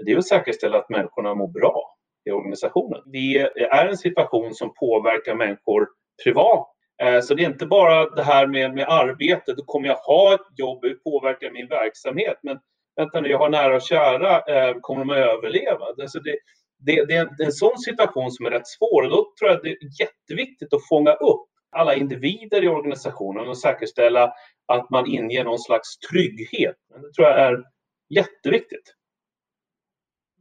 [0.06, 3.02] det är att säkerställa att människorna mår bra i organisationen.
[3.06, 3.38] Det
[3.72, 5.88] är en situation som påverkar människor
[6.24, 6.68] privat
[7.04, 10.34] eh, så det är inte bara det här med, med arbete, då kommer jag ha
[10.34, 12.38] ett jobb, hur påverkar min verksamhet?
[12.44, 12.60] Men
[12.96, 15.86] vänta nu, jag har nära och kära, eh, kommer de att överleva?
[16.02, 16.36] Alltså det,
[16.80, 19.64] det, det, är en sån situation som är rätt svår och då tror jag att
[19.64, 24.34] det är jätteviktigt att fånga upp alla individer i organisationen och säkerställa
[24.68, 26.76] att man inger någon slags trygghet.
[26.90, 27.64] Det tror jag är
[28.10, 28.94] jätteviktigt.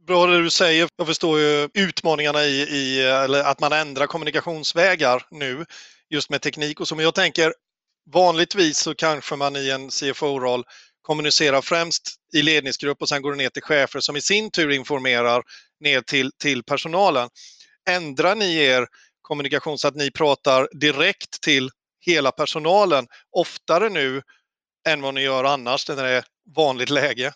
[0.07, 0.89] Bra det du säger.
[0.95, 5.65] Jag förstår ju utmaningarna i, i eller att man ändrar kommunikationsvägar nu
[6.09, 6.95] just med teknik och så.
[6.95, 7.53] Men jag tänker
[8.11, 10.63] vanligtvis så kanske man i en CFO-roll
[11.01, 14.71] kommunicerar främst i ledningsgrupp och sen går det ner till chefer som i sin tur
[14.71, 15.43] informerar
[15.79, 17.29] ner till, till personalen.
[17.89, 18.87] Ändrar ni er
[19.21, 21.69] kommunikation så att ni pratar direkt till
[22.05, 24.21] hela personalen oftare nu
[24.87, 26.23] än vad ni gör annars när det är
[26.55, 27.33] vanligt läge?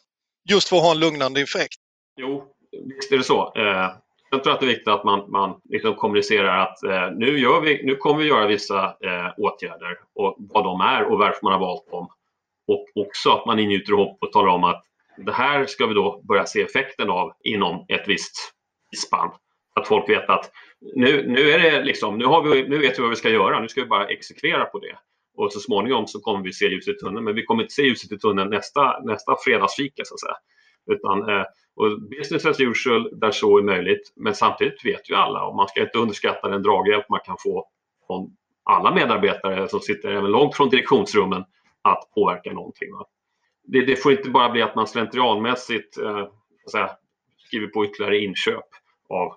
[0.50, 1.78] Just för att ha en lugnande effekt.
[2.20, 2.57] Jo,
[2.96, 3.54] visst är det så.
[3.56, 3.92] Eh,
[4.30, 7.62] jag tror att det är viktigt att man, man liksom kommunicerar att eh, nu, gör
[7.62, 11.54] vi, nu kommer vi göra vissa eh, åtgärder och vad de är och varför man
[11.54, 12.08] har valt dem.
[12.68, 14.84] Och också att man ingjuter hopp och talar om att
[15.18, 18.54] det här ska vi då börja se effekten av inom ett visst
[19.06, 19.32] spann.
[19.76, 20.52] Att folk vet att
[20.96, 23.60] nu, nu, är det liksom, nu, har vi, nu vet vi vad vi ska göra,
[23.60, 24.98] nu ska vi bara exekvera på det.
[25.38, 27.82] Och så småningom så kommer vi se ljuset i tunneln, men vi kommer inte se
[27.82, 30.38] ljuset i tunneln nästa, nästa fredagsfika så att säga.
[30.96, 31.46] Utan, eh,
[31.78, 34.14] och business as usual där så är möjligt.
[34.16, 37.68] Men samtidigt vet ju alla, och man ska inte underskatta den draghjälp man kan få
[38.08, 41.44] från alla medarbetare som sitter även långt från direktionsrummen
[41.82, 42.90] att påverka någonting.
[43.64, 46.28] Det, det, får inte bara bli att man slentrianmässigt eh,
[46.72, 46.90] säga,
[47.48, 48.66] skriver på ytterligare inköp
[49.10, 49.34] av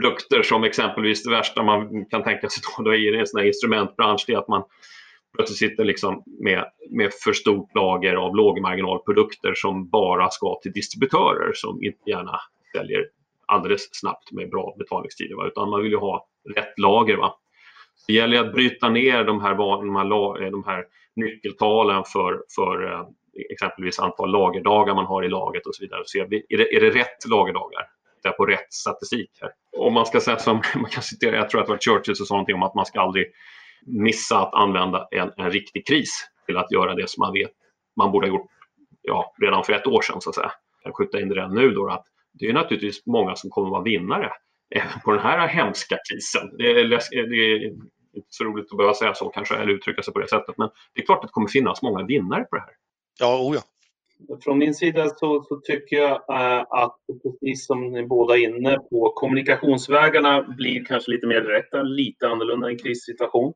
[0.00, 3.46] produkter som exempelvis det värsta man kan tänka sig då, då i en sån här
[3.46, 4.64] instrumentbransch, det är att man
[5.34, 11.52] plötsligt sitter liksom med, med för stort lager av lågmarginalprodukter som bara ska till distributörer
[11.54, 12.40] som inte gärna
[12.76, 13.06] säljer
[13.46, 15.36] alldeles snabbt med bra betalningstider.
[15.36, 15.46] Va?
[15.46, 17.16] Utan man vill ju ha rätt lager.
[17.16, 17.34] Va?
[18.06, 20.84] Det gäller att bryta ner de här, de här, eh, de här
[21.16, 23.06] nyckeltalen för, för eh,
[23.50, 26.02] exempelvis antal lagerdagar man har i laget och så vidare.
[26.04, 27.86] Så är, det, är det rätt lagerdagar?
[28.16, 29.50] Tittar på rätt statistik här.
[29.76, 32.26] Om man ska säga som, man kan citera, jag tror att det var Churchill som
[32.26, 33.26] sa någonting om att man ska aldrig
[33.86, 37.52] missa att använda en, en riktig kris till att göra det som man vet
[37.96, 38.50] man borde ha gjort
[39.02, 40.52] ja, redan för ett år sedan så att säga.
[40.84, 43.72] Jag skjuta in det redan nu då att det är naturligtvis många som kommer att
[43.72, 44.32] vara vinnare
[44.74, 46.56] även på den här hemska krisen.
[46.58, 47.66] Det är, läs- det är
[48.14, 50.68] inte så roligt att behöva säga så kanske, eller uttrycka sig på det sättet, men
[50.94, 52.70] det är klart att det kommer finnas många vinnare på det här.
[53.20, 53.62] Ja, oh ja.
[54.44, 58.78] Från min sida så, så tycker jag äh, att precis som ni båda är inne
[58.90, 63.52] på, kommunikationsvägarna blir kanske lite mer direkta, lite annorlunda i en krissituation.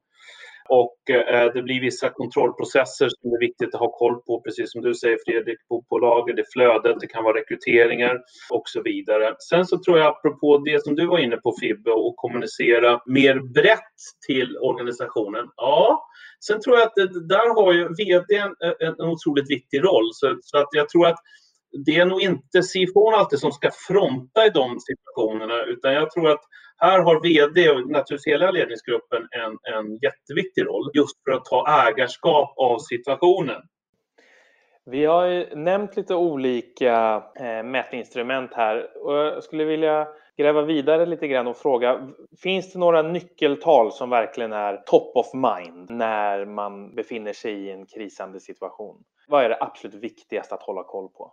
[0.69, 4.73] Och eh, det blir vissa kontrollprocesser som det är viktigt att ha koll på, precis
[4.73, 8.83] som du säger Fredrik, på, på lager, det flödet, det kan vara rekryteringar och så
[8.83, 9.35] vidare.
[9.49, 13.53] Sen så tror jag apropå det som du var inne på Fibbe och kommunicera mer
[13.55, 15.47] brett till organisationen.
[15.57, 16.07] Ja,
[16.47, 20.09] sen tror jag att det, där har ju VD en, en, en otroligt viktig roll.
[20.13, 21.19] Så, så att jag tror att
[21.85, 26.29] det är nog inte CFO alltid som ska fronta i de situationerna utan jag tror
[26.31, 26.41] att
[26.79, 31.89] här har VD och naturligtvis hela ledningsgruppen en, en jätteviktig roll just för att ta
[31.89, 33.63] ägarskap av situationen.
[34.91, 41.07] Vi har ju nämnt lite olika eh, mätinstrument här och jag skulle vilja gräva vidare
[41.07, 42.09] lite grann och fråga,
[42.43, 47.71] finns det några nyckeltal som verkligen är top of mind när man befinner sig i
[47.71, 49.05] en krisande situation?
[49.29, 51.33] Vad är det absolut viktigaste att hålla koll på?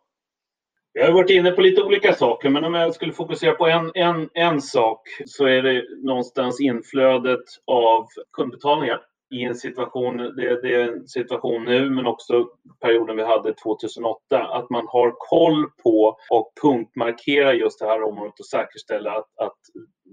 [0.93, 3.91] Vi har varit inne på lite olika saker, men om jag skulle fokusera på en,
[3.95, 9.01] en, en sak så är det någonstans inflödet av kundbetalningar
[9.33, 12.47] i en situation, det, det, är en situation nu men också
[12.81, 18.39] perioden vi hade 2008, att man har koll på och punktmarkerar just det här området
[18.39, 19.59] och säkerställer att, att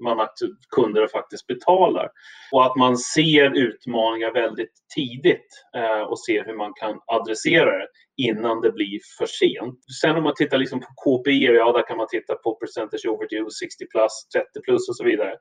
[0.04, 0.34] man att
[0.76, 2.08] kunder faktiskt betalar.
[2.52, 7.86] Och att man ser utmaningar väldigt tidigt eh, och ser hur man kan adressera det
[8.16, 9.78] innan det blir för sent.
[10.00, 13.50] Sen om man tittar liksom på KPI, ja där kan man titta på percentage overdue,
[13.50, 15.34] 60 plus, 30 plus och så vidare.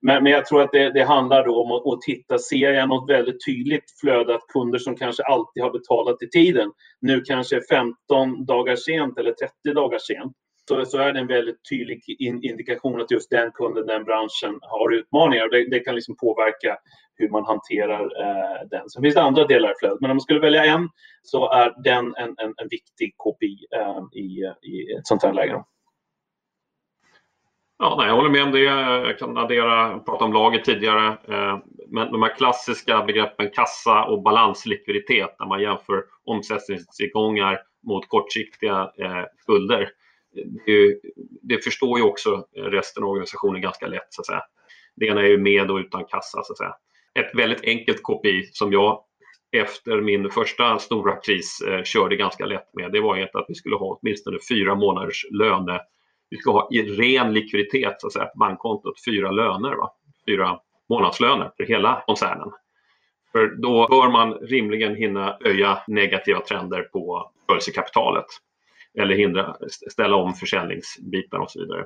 [0.00, 2.88] Men, men jag tror att det, det handlar då om att, att, titta, ser jag
[2.88, 7.60] något väldigt tydligt flöde att kunder som kanske alltid har betalat i tiden, nu kanske
[7.70, 10.32] 15 dagar sent eller 30 dagar sent,
[10.68, 14.58] så, så är det en väldigt tydlig in, indikation att just den kunden, den branschen
[14.60, 15.48] har utmaningar.
[15.50, 16.78] Det, det kan liksom påverka
[17.14, 18.90] hur man hanterar eh, den.
[18.90, 20.88] Sen finns det andra delar i flödet, men om man skulle välja en
[21.22, 25.64] så är den en, en, en viktig KPI eh, i, i ett sånt här läge.
[27.78, 28.60] Ja, nej, jag håller med om det.
[28.60, 31.06] Jag kan addera, prata om lager tidigare.
[31.28, 38.90] Eh, men de här klassiska begreppen kassa och balanslikviditet när man jämför omsättningstillgångar mot kortsiktiga
[38.98, 39.88] eh, skulder.
[40.66, 40.98] Det,
[41.42, 44.06] det, förstår ju också resten av organisationen ganska lätt.
[44.10, 44.42] Så att säga.
[44.96, 46.42] Det ena är ju med och utan kassa.
[46.42, 46.74] Så att säga.
[47.14, 49.04] Ett väldigt enkelt KPI som jag
[49.52, 53.76] efter min första stora kris eh, körde ganska lätt med, det var att vi skulle
[53.76, 55.80] ha åtminstone fyra månaders löne
[56.30, 59.90] vi ska ha i ren likviditet så att säga, på bankkontot, fyra löner, va?
[60.28, 62.50] fyra månadslöner för hela koncernen.
[63.32, 68.26] För då bör man rimligen hinna öja negativa trender på rörelsekapitalet
[69.00, 69.56] eller hindra,
[69.90, 71.84] ställa om försäljningsbitar och så vidare.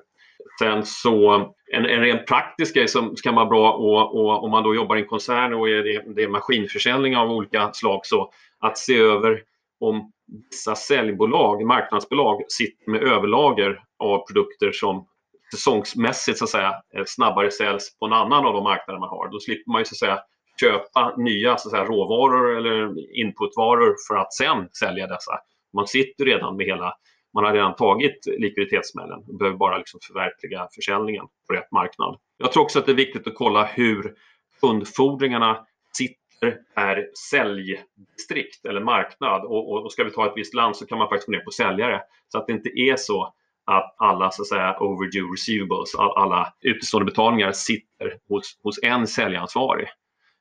[0.58, 1.32] Sen så
[1.72, 4.96] en, en rent praktisk grej som kan vara bra och, och om man då jobbar
[4.96, 8.98] i en koncern och är det, det är maskinförsäljning av olika slag så att se
[8.98, 9.42] över
[9.80, 10.12] om
[10.50, 15.06] vissa säljbolag, marknadsbolag, sitter med överlager av produkter som
[15.54, 19.28] säsongsmässigt så att säga, eh, snabbare säljs på en annan av de marknader man har.
[19.28, 20.18] Då slipper man ju så att säga,
[20.60, 22.74] köpa nya så att säga, råvaror eller
[23.20, 25.32] inputvaror för att sen sälja dessa.
[25.72, 26.94] Man sitter redan med hela,
[27.34, 32.18] man har redan tagit likviditetssmällen och behöver bara liksom förverkliga försäljningen på rätt marknad.
[32.38, 34.14] Jag tror också att det är viktigt att kolla hur
[34.60, 39.44] kundfordringarna sitter per säljdistrikt eller marknad.
[39.44, 41.44] Och, och, och, ska vi ta ett visst land så kan man faktiskt gå ner
[41.44, 42.00] på säljare.
[42.28, 47.04] Så att det inte är så att alla så att säga overdue receivables, alla utestående
[47.04, 49.88] betalningar sitter hos, hos en säljansvarig.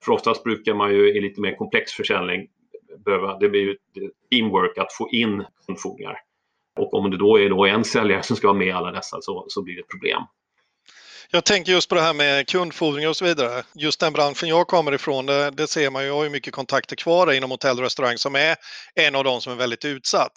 [0.05, 2.47] För oftast brukar man ju i lite mer komplex försäljning
[3.05, 3.77] behöva, det blir ju
[4.31, 6.17] teamwork att få in kundfordringar.
[6.79, 9.21] Och om det då är då en säljare som ska vara med i alla dessa
[9.21, 10.21] så, så blir det ett problem.
[11.33, 13.63] Jag tänker just på det här med kundfordringar och så vidare.
[13.75, 16.53] Just den branschen jag kommer ifrån, det, det ser man ju, jag har ju mycket
[16.53, 18.55] kontakter kvar inom hotell och restaurang som är
[18.95, 20.31] en av de som är väldigt utsatt.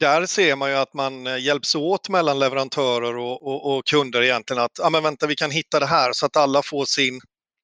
[0.00, 4.22] Där ser man ju att man eh, hjälps åt mellan leverantörer och, och, och kunder
[4.22, 7.20] egentligen att, ja men vänta vi kan hitta det här så att alla får sin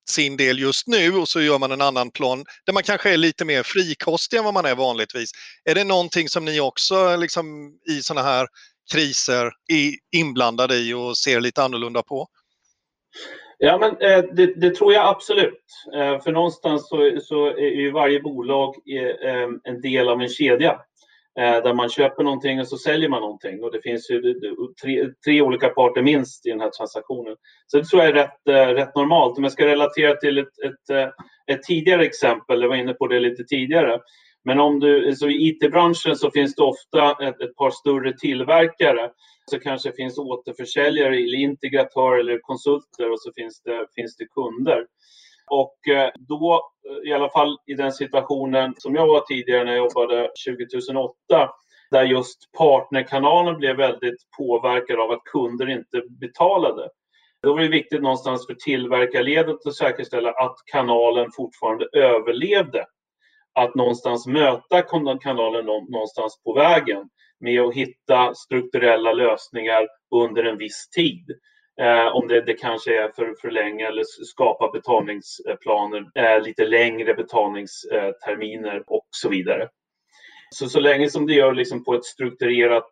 [0.09, 3.17] sin del just nu och så gör man en annan plan där man kanske är
[3.17, 5.31] lite mer frikostig än vad man är vanligtvis.
[5.65, 8.47] Är det någonting som ni också liksom, i sådana här
[8.93, 12.27] kriser är inblandade i och ser lite annorlunda på?
[13.59, 15.65] Ja, men eh, det, det, tror jag absolut.
[15.95, 18.75] Eh, för någonstans så, så är ju varje bolag
[19.23, 20.81] eh, en del av en kedja
[21.39, 23.65] Eh, där man köper någonting och så säljer man någonting.
[23.65, 24.35] Och det finns ju
[24.83, 27.37] tre, tre olika parter minst i den här transaktionen.
[27.67, 29.39] Så det tror jag är rätt, eh, rätt normalt.
[29.39, 31.09] Om jag ska relatera till ett, ett, eh,
[31.55, 34.01] ett tidigare exempel, jag var inne på det lite tidigare.
[34.45, 39.11] Men om du, så i IT-branschen så finns det ofta ett, ett par större tillverkare
[39.51, 44.27] så kanske det finns återförsäljare eller integratörer eller konsulter och så finns det, finns det
[44.27, 44.87] kunder.
[45.51, 49.73] Och eh, då, eh, i alla fall i den situationen som jag var tidigare när
[49.73, 51.15] jag jobbade 2008,
[51.91, 56.89] där just partnerkanalen blev väldigt påverkad av att kunder inte betalade.
[57.43, 62.85] Då var det viktigt någonstans för tillverkarledet att säkerställa att kanalen fortfarande överlevde.
[63.55, 64.83] Att någonstans möta
[65.23, 67.09] kanalen någonstans på vägen
[67.41, 71.27] med att hitta strukturella lösningar under en viss tid.
[71.81, 77.15] Eh, om det, det, kanske är för, för länge eller skapa betalningsplaner, eh, lite längre
[77.15, 79.69] betalningsterminer och så vidare.
[80.51, 82.87] Så, så länge som det gör liksom på ett strukturerat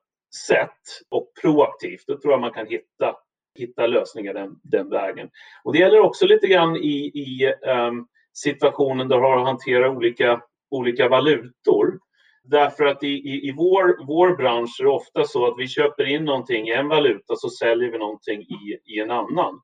[0.49, 0.81] sätt
[1.11, 3.17] och proaktivt, då tror jag man kan hitta,
[3.59, 5.31] hitta lösningar den, den vägen.
[5.65, 7.53] Och det gäller också lite grann i, i
[7.89, 11.99] um, situationen där du har att hantera olika, olika valutor.
[12.45, 16.05] Därför att i, i, i vår, vår bransch är det ofta så att vi köper
[16.05, 19.61] in någonting i en valuta så säljer vi någonting i, i en annan.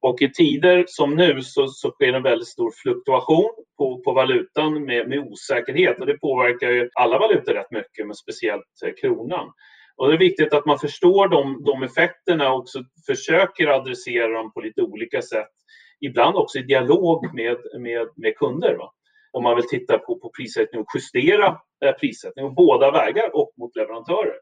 [0.00, 4.84] Och i tider som nu så, så sker en väldigt stor fluktuation på, på valutan
[4.84, 9.52] med, med osäkerhet och det påverkar ju alla valutor rätt mycket, men speciellt eh, kronan.
[9.96, 14.52] Och det är viktigt att man förstår de, de effekterna och också försöker adressera dem
[14.52, 15.50] på lite olika sätt.
[16.00, 18.74] Ibland också i dialog med, med, med kunder.
[18.74, 18.92] Va?
[19.34, 23.76] Om man vill titta på, på prissättning och justera Eh, prissättning, båda vägar och mot
[23.76, 24.34] leverantörer.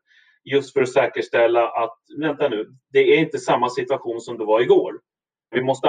[0.44, 4.60] Just för att säkerställa att, vänta nu, det är inte samma situation som det var
[4.60, 5.00] igår.
[5.50, 5.88] Vi måste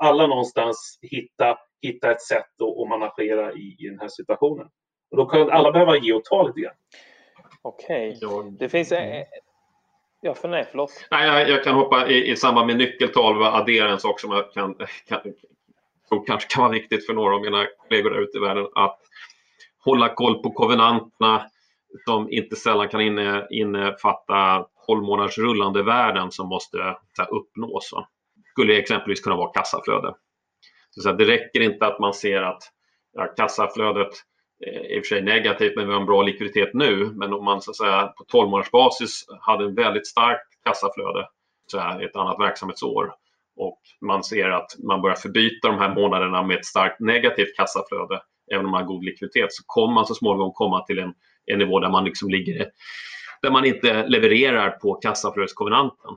[0.00, 4.66] alla någonstans hitta, hitta ett sätt att managera i, i den här situationen.
[5.10, 6.74] Och då kan alla behöva ge och ta lite grann.
[7.62, 8.50] Okej, okay.
[8.58, 8.92] det finns...
[10.22, 11.06] Ja, för nej, förlåt.
[11.10, 14.30] Nej, jag, jag kan hoppa i, i samband med nyckeltal och addera en sak som
[14.30, 14.74] jag kan,
[15.06, 15.20] kan,
[16.10, 18.66] som kanske kan vara viktigt för några av mina kollegor där ute i världen.
[18.74, 18.98] Att
[19.84, 21.46] hålla koll på kovenanterna
[22.04, 26.78] som inte sällan kan inne, innefatta 12 månaders rullande värden som måste
[27.18, 27.90] här, uppnås.
[28.36, 30.14] Det skulle exempelvis kunna vara kassaflöde.
[30.90, 32.62] Så, så det räcker inte att man ser att
[33.12, 34.12] ja, kassaflödet
[34.66, 37.10] är i och för sig negativt men vi har en bra likviditet nu.
[37.14, 41.28] Men om man så att säga, på 12 månaders basis hade en väldigt starkt kassaflöde
[41.66, 43.12] så här, ett annat verksamhetsår
[43.60, 48.22] och man ser att man börjar förbyta de här månaderna med ett starkt negativt kassaflöde
[48.52, 51.14] även om man har god likviditet, så kommer man så småningom komma till en,
[51.46, 52.70] en nivå där man liksom ligger
[53.42, 56.10] där man inte levererar på kassaflödeskonvenanten.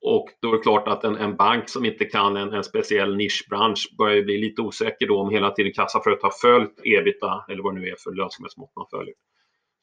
[0.00, 3.16] Och då är det klart att en, en bank som inte kan en, en, speciell
[3.16, 7.74] nischbransch börjar bli lite osäker då om hela tiden kassaflödet har följt ebita eller vad
[7.74, 9.14] det nu är för lönsamhetsmått man följer.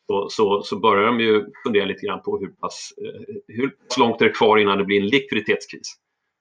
[0.07, 3.97] Så, så, så, börjar de ju fundera lite grann på hur pass, eh, hur pass
[3.97, 5.95] långt är det kvar innan det blir en likviditetskris.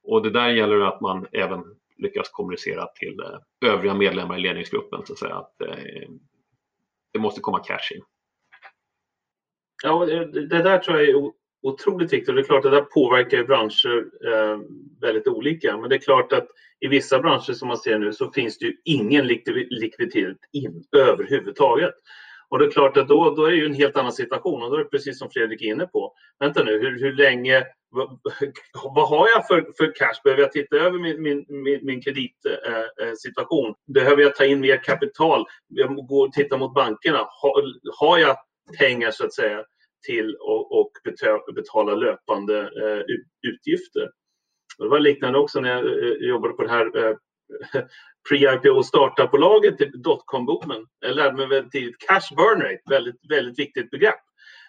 [0.05, 1.64] Och det där gäller att man även
[1.96, 6.09] lyckas kommunicera till eh, övriga medlemmar i ledningsgruppen så att säga att eh,
[7.12, 8.03] det måste komma cash in.
[9.82, 11.32] Ja, det där tror jag är
[11.62, 12.34] otroligt viktigt.
[12.34, 14.59] Det är klart att det där påverkar branscher eh,
[15.00, 15.76] väldigt olika.
[15.76, 16.48] Men det är klart att
[16.80, 21.94] i vissa branscher som man ser nu så finns det ju ingen likviditet in överhuvudtaget.
[22.48, 24.70] Och det är klart att då, då är det ju en helt annan situation och
[24.70, 26.14] då är det precis som Fredrik är inne på.
[26.38, 28.20] Vänta nu, hur, hur länge, vad,
[28.95, 30.20] vad har jag för, för cash?
[30.24, 33.68] Behöver jag titta över min, min, min, min kreditsituation?
[33.68, 35.45] Eh, Behöver jag ta in mer kapital?
[35.68, 37.18] Jag går och tittar mot bankerna.
[37.18, 37.64] Har,
[37.99, 38.36] har jag
[38.78, 39.64] pengar så att säga
[40.07, 40.36] till
[41.49, 43.03] att betala löpande eh,
[43.49, 44.11] utgifter?
[44.78, 47.16] Det var liknande också när jag eh, jobbade på det här eh,
[48.30, 50.86] pre-IPO startupbolaget till dotcom-boomen.
[51.01, 54.20] Jag lärde mig väldigt tidigt cash burn rate, väldigt, väldigt viktigt begrepp.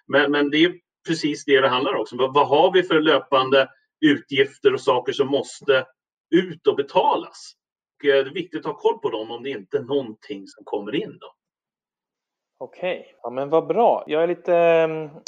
[0.08, 0.74] Men, men det är
[1.08, 2.06] precis det det handlar om.
[2.12, 3.70] Vad, vad har vi för löpande
[4.06, 5.86] utgifter och saker som måste
[6.36, 7.54] ut och betalas?
[8.00, 10.48] Och eh, det är viktigt att ha koll på dem om det inte är någonting
[10.48, 11.18] som kommer in.
[11.22, 11.34] Då.
[12.58, 14.04] Okej, ja, men vad bra.
[14.08, 14.56] Jag är lite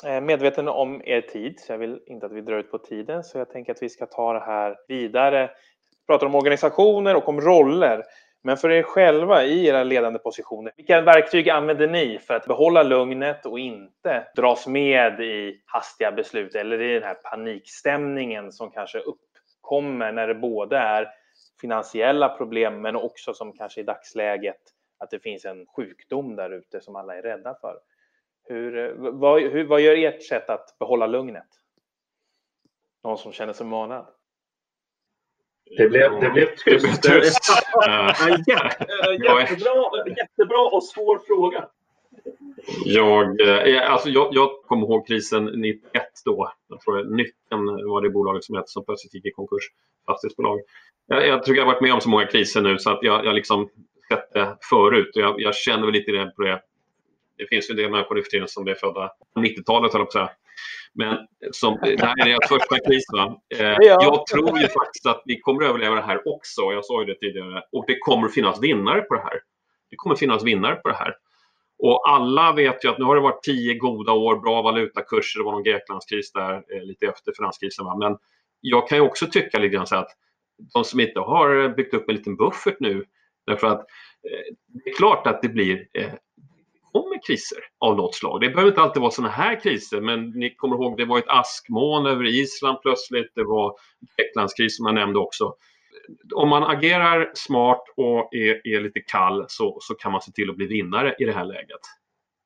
[0.04, 2.78] eh, eh, medveten om er tid, så jag vill inte att vi drar ut på
[2.78, 3.24] tiden.
[3.24, 5.48] Så jag tänker att vi ska ta det här vidare
[5.92, 8.04] Vi pratar om organisationer och om roller.
[8.46, 12.84] Men för er själva i era ledande positioner, vilka verktyg använder ni för att behålla
[12.84, 19.00] lugnet och inte dras med i hastiga beslut eller i den här panikstämningen som kanske
[19.00, 21.08] uppkommer när det både är
[21.62, 24.62] finansiella problem, men också som kanske i dagsläget
[24.98, 27.80] att det finns en sjukdom där ute som alla är rädda för.
[28.44, 31.48] Hur, vad, hur, vad gör ert sätt att behålla lugnet?
[33.04, 34.06] Någon som känner sig manad?
[35.78, 37.04] Det blev, det blev tyst.
[37.04, 37.40] tyst.
[38.48, 41.66] jättebra, jättebra och svår fråga.
[42.86, 46.52] Jag, eh, alltså jag, jag kommer ihåg krisen 91 då.
[46.68, 49.64] Jag tror Nyckeln var det bolaget som hette som plötsligt gick i konkurs.
[50.06, 50.60] Fastighetsbolag.
[51.08, 53.26] Jag, jag tror jag har varit med om så många kriser nu så att jag,
[53.26, 53.70] jag liksom
[54.08, 55.12] sett det förut.
[55.14, 56.62] Jag, jag känner väl lite det på det.
[57.38, 60.12] Det finns ju en del människor i för som är födda på 90-talet, höll jag
[60.12, 60.30] på att säga.
[60.94, 61.18] Men
[61.52, 63.04] som, det här är deras första kris.
[63.14, 63.42] Va?
[63.56, 66.62] Eh, jag tror ju faktiskt att vi kommer att överleva det här också.
[66.62, 67.64] Jag sa ju det tidigare.
[67.72, 69.40] Och det kommer att finnas vinnare på det här.
[69.90, 71.14] Det kommer att finnas vinnare på det här.
[71.78, 75.44] Och alla vet ju att nu har det varit tio goda år, bra valutakurser, det
[75.44, 77.86] var någon Greklandskris där eh, lite efter finanskrisen.
[77.86, 77.96] Va?
[77.96, 78.18] Men
[78.62, 80.10] jag kan ju också tycka lite grann så att
[80.74, 83.06] de som inte har byggt upp en liten buffert nu,
[83.48, 85.88] därför att eh, det är klart att det blir
[86.96, 88.42] kommer kriser av något slag.
[88.42, 91.28] Det behöver inte alltid vara sådana här kriser, men ni kommer ihåg det var ett
[91.28, 93.32] askmoln över Island plötsligt.
[93.36, 93.76] Det var
[94.18, 95.56] Greklandskris som jag nämnde också.
[96.36, 100.50] Om man agerar smart och är, är, lite kall så, så kan man se till
[100.50, 101.80] att bli vinnare i det här läget.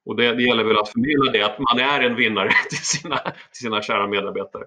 [0.05, 3.17] Och det, det gäller väl att förmedla det, att man är en vinnare till sina,
[3.17, 4.63] till sina kära medarbetare.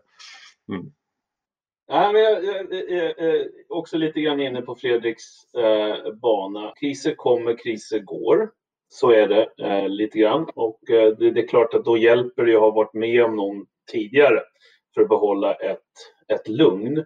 [0.69, 0.93] Mm.
[1.87, 6.73] Ja, men jag, jag, jag, jag, också lite grann inne på Fredriks eh, bana.
[6.81, 8.51] Kriser kommer, kriser går.
[8.95, 10.47] Så är det eh, lite grann.
[10.55, 13.37] Och eh, det, det, är klart att då hjälper det att ha varit med om
[13.37, 14.41] någon tidigare
[14.95, 15.79] för att behålla ett,
[16.29, 17.05] ett lugn.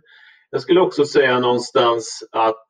[0.51, 2.67] Jag skulle också säga någonstans att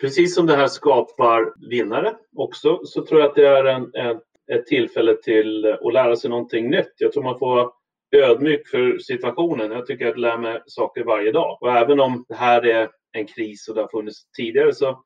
[0.00, 4.20] precis som det här skapar vinnare också så tror jag att det är en, en,
[4.52, 6.92] ett tillfälle till att lära sig någonting nytt.
[6.96, 7.70] Jag tror man får vara
[8.16, 9.72] ödmjuk för situationen.
[9.72, 11.58] Jag tycker att jag lär mig saker varje dag.
[11.60, 15.04] Och även om det här är en kris och det har funnits tidigare så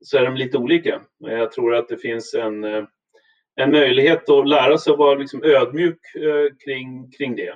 [0.00, 1.00] så är de lite olika.
[1.18, 2.84] Jag tror att det finns en, eh,
[3.56, 7.54] en möjlighet att lära sig att vara liksom ödmjuk eh, kring, kring det.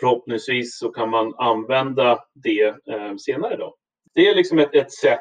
[0.00, 3.74] Förhoppningsvis så kan man använda det eh, senare då.
[4.14, 5.18] Det är liksom ett, ett sätt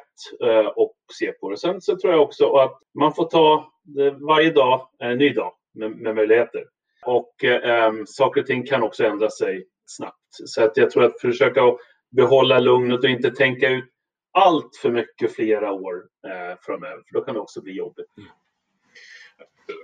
[0.75, 1.57] att se på det.
[1.57, 3.71] Sen så tror jag också att man får ta
[4.27, 6.63] varje dag en ny dag med, med möjligheter.
[7.05, 10.15] Och eh, saker och ting kan också ändra sig snabbt.
[10.29, 11.61] Så att jag tror att försöka
[12.11, 13.85] behålla lugnet och inte tänka ut
[14.31, 18.17] allt för mycket flera år eh, framöver, för då kan det också bli jobbigt.
[18.17, 18.29] Mm.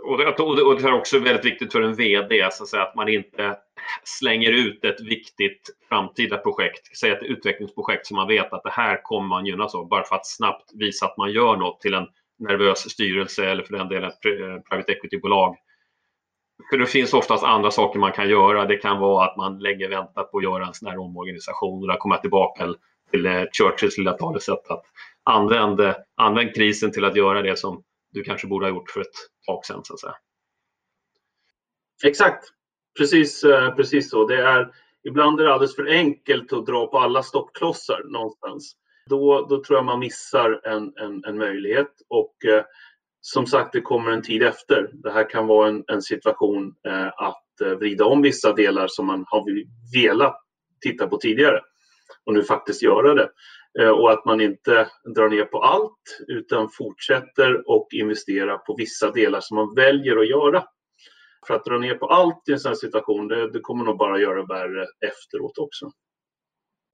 [0.06, 2.96] Och det, och det är också väldigt viktigt för en VD så att, säga, att
[2.96, 3.58] man inte
[4.04, 9.04] slänger ut ett viktigt framtida projekt, säg ett utvecklingsprojekt som man vet att det här
[9.04, 12.08] kommer man gynnas av, bara för att snabbt visa att man gör något till en
[12.40, 15.56] nervös styrelse eller för den delen ett eh, private equity-bolag.
[16.70, 18.66] För det finns oftast andra saker man kan göra.
[18.66, 21.88] Det kan vara att man länge väntat på att göra en sån här omorganisation och
[21.88, 22.74] där kommer jag tillbaka
[23.16, 24.84] till eh, Churchills lilla talesätt att
[25.24, 29.02] använd, eh, använd krisen till att göra det som du kanske borde ha gjort för
[29.02, 29.82] ett tag sedan.
[29.84, 30.16] Så att säga.
[32.06, 32.48] Exakt,
[32.98, 34.28] precis, eh, precis så.
[34.28, 34.72] Det är,
[35.04, 38.76] ibland är det alldeles för enkelt att dra på alla stoppklossar någonstans.
[39.10, 41.92] Då, då tror jag man missar en, en, en möjlighet.
[42.10, 42.64] Och eh,
[43.22, 44.90] som sagt, det kommer en tid efter.
[44.94, 47.42] Det här kan vara en, en situation eh, att
[47.80, 49.46] vrida om vissa delar som man har
[49.94, 50.42] velat
[50.82, 51.62] titta på tidigare
[52.26, 53.30] och nu faktiskt göra det.
[53.80, 59.12] Eh, och att man inte drar ner på allt utan fortsätter och investera på vissa
[59.12, 60.64] delar som man väljer att göra.
[61.48, 63.98] För att dra ner på allt i en sån här situation, det, det kommer nog
[63.98, 65.92] bara göra värre efteråt också.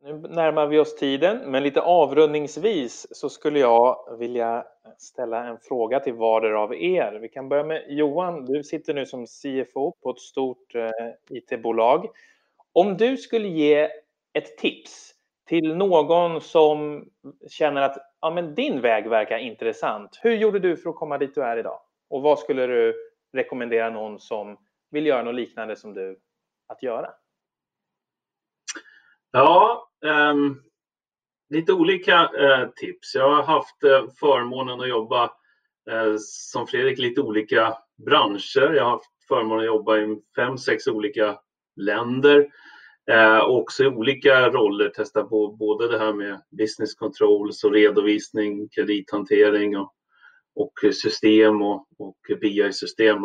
[0.03, 4.65] Nu närmar vi oss tiden, men lite avrundningsvis så skulle jag vilja
[4.97, 7.19] ställa en fråga till vardera av er.
[7.21, 8.45] Vi kan börja med Johan.
[8.45, 10.89] Du sitter nu som CFO på ett stort eh,
[11.29, 12.07] IT-bolag.
[12.73, 13.89] Om du skulle ge
[14.34, 15.13] ett tips
[15.51, 17.05] till någon som
[17.49, 20.19] känner att ja, men din väg verkar intressant.
[20.21, 21.79] Hur gjorde du för att komma dit du är idag?
[22.09, 22.95] Och vad skulle du
[23.33, 24.57] rekommendera någon som
[24.91, 26.19] vill göra något liknande som du
[26.67, 27.09] att göra?
[29.31, 30.63] Ja, um,
[31.49, 33.15] lite olika uh, tips.
[33.15, 35.23] Jag har haft uh, förmånen att jobba
[35.91, 38.73] uh, som Fredrik lite olika branscher.
[38.73, 41.39] Jag har haft förmånen att jobba i fem, sex olika
[41.75, 42.47] länder.
[43.11, 48.69] Eh, också i olika roller testa på både det här med business controls och redovisning,
[48.69, 49.93] kredithantering och,
[50.55, 53.17] och system och, och BI-system.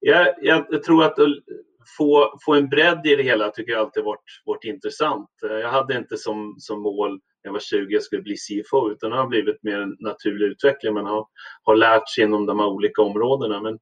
[0.00, 1.16] Jag, jag, tror att
[1.98, 5.30] få, få en bredd i det hela tycker jag alltid varit, varit intressant.
[5.50, 8.90] Eh, jag hade inte som, som mål när jag var 20 jag skulle bli CFO
[8.90, 10.94] utan det har blivit mer en naturlig utveckling.
[10.94, 11.26] Man har,
[11.62, 13.60] har lärt sig inom de här olika områdena.
[13.60, 13.78] Men,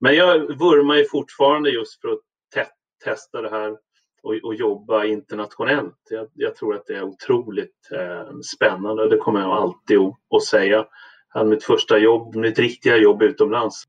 [0.00, 2.20] men jag vurmar ju fortfarande just för att
[2.54, 2.64] te
[3.04, 3.76] testa det här
[4.24, 5.98] och, och jobba internationellt.
[6.10, 9.08] Jag, jag, tror att det är otroligt eh, spännande.
[9.08, 9.98] Det kommer jag alltid
[10.30, 10.86] att, säga.
[11.34, 13.84] Jag mitt första jobb, mitt riktiga jobb utomlands.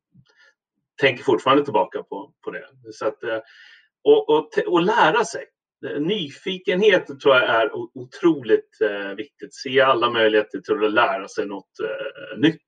[1.01, 2.65] Tänker fortfarande tillbaka på, på det.
[2.93, 3.39] Så att, eh,
[4.03, 5.45] och, och, och lära sig.
[5.99, 9.55] Nyfikenhet tror jag är otroligt eh, viktigt.
[9.55, 12.61] Se alla möjligheter till att lära sig något eh, nytt.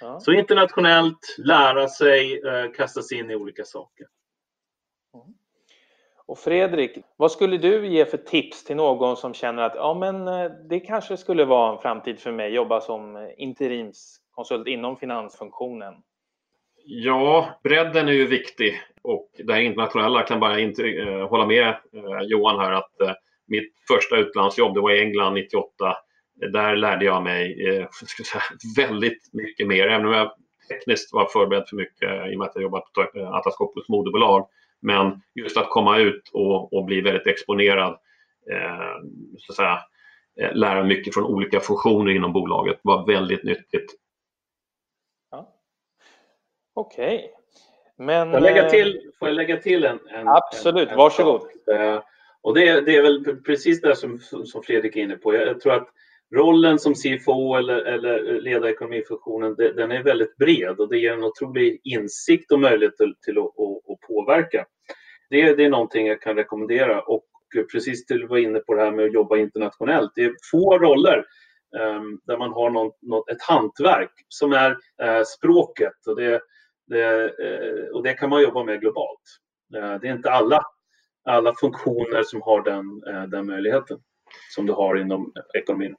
[0.00, 0.20] Ja.
[0.20, 4.06] Så internationellt, lära sig, eh, kasta sig in i olika saker.
[5.14, 5.34] Mm.
[6.30, 10.28] Och Fredrik, vad skulle du ge för tips till någon som känner att ja, men
[10.28, 15.94] eh, det kanske skulle vara en framtid för mig, jobba som eh, interimskonsult inom finansfunktionen?
[16.84, 21.68] Ja, bredden är ju viktig och det här internationella kan bara inte eh, hålla med
[21.68, 23.12] eh, Johan här att eh,
[23.46, 25.96] mitt första utlandsjobb, det var i England 98.
[26.52, 27.88] Där lärde jag mig eh,
[28.32, 28.42] säga,
[28.76, 30.32] väldigt mycket mer, även om jag
[30.68, 33.88] tekniskt var förberedd för mycket i och med att jag jobbat på eh, Atlas Copcos
[33.88, 34.48] moderbolag.
[34.82, 37.98] Men just att komma ut och, och bli väldigt exponerad,
[38.50, 38.94] eh,
[39.38, 39.78] så att säga,
[40.40, 43.94] eh, lära mycket från olika funktioner inom bolaget var väldigt nyttigt.
[45.30, 45.52] Ja.
[46.74, 47.16] Okej.
[47.16, 47.28] Okay.
[48.06, 49.98] Men, får, jag lägga eh, till, får jag lägga till en?
[50.08, 51.42] en absolut, en, en varsågod.
[51.72, 52.02] Eh,
[52.42, 55.34] och det, det, är väl precis det som, som Fredrik är inne på.
[55.34, 55.88] Jag, jag tror att
[56.34, 61.12] rollen som CFO eller, eller i ekonomifunktionen, det, den är väldigt bred och det ger
[61.12, 64.66] en otrolig insikt och möjlighet till, till att, att, att påverka.
[65.30, 67.24] Det, det är någonting jag kan rekommendera och
[67.72, 70.12] precis till att vara inne på det här med att jobba internationellt.
[70.14, 71.24] Det är få roller
[71.78, 76.40] um, där man har någon, något, ett hantverk som är uh, språket och det,
[76.86, 79.22] det, uh, och det kan man jobba med globalt.
[79.76, 80.62] Uh, det är inte alla,
[81.24, 83.00] alla funktioner som har den,
[83.30, 83.98] den möjligheten
[84.54, 85.96] som du har inom ekonomin.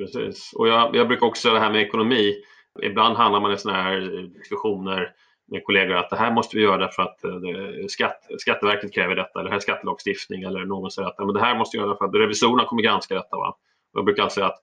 [0.00, 0.52] Precis.
[0.54, 2.34] Och jag, jag brukar också säga det här med ekonomi.
[2.82, 4.00] Ibland hamnar man i sådana här
[4.38, 5.12] diskussioner
[5.48, 9.16] med kollegor att det här måste vi göra därför att eh, det, skatt, Skatteverket kräver
[9.16, 11.82] detta eller det här är skattelagstiftning eller någon säger att men det här måste vi
[11.82, 13.36] göra för att revisorerna kommer granska detta.
[13.36, 13.48] Va?
[13.92, 14.58] Och jag brukar säga att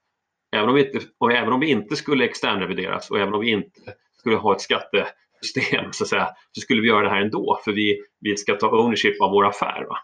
[0.56, 3.50] även om, vi inte, och även om vi inte skulle externrevideras och även om vi
[3.50, 3.80] inte
[4.18, 7.72] skulle ha ett skattesystem så, att säga, så skulle vi göra det här ändå för
[7.72, 9.86] vi, vi ska ta ownership av vår affär.
[9.88, 9.98] Va?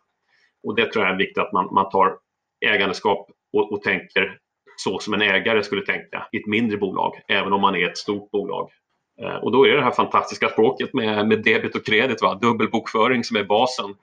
[0.66, 2.18] Och det tror jag är viktigt att man, man tar
[2.66, 4.38] ägandeskap och, och tänker
[4.76, 7.98] så som en ägare skulle tänka i ett mindre bolag, även om man är ett
[7.98, 8.70] stort bolag.
[9.22, 12.34] Eh, och då är det här fantastiska språket med, med debit och kredit, va?
[12.34, 13.94] dubbelbokföring som är basen.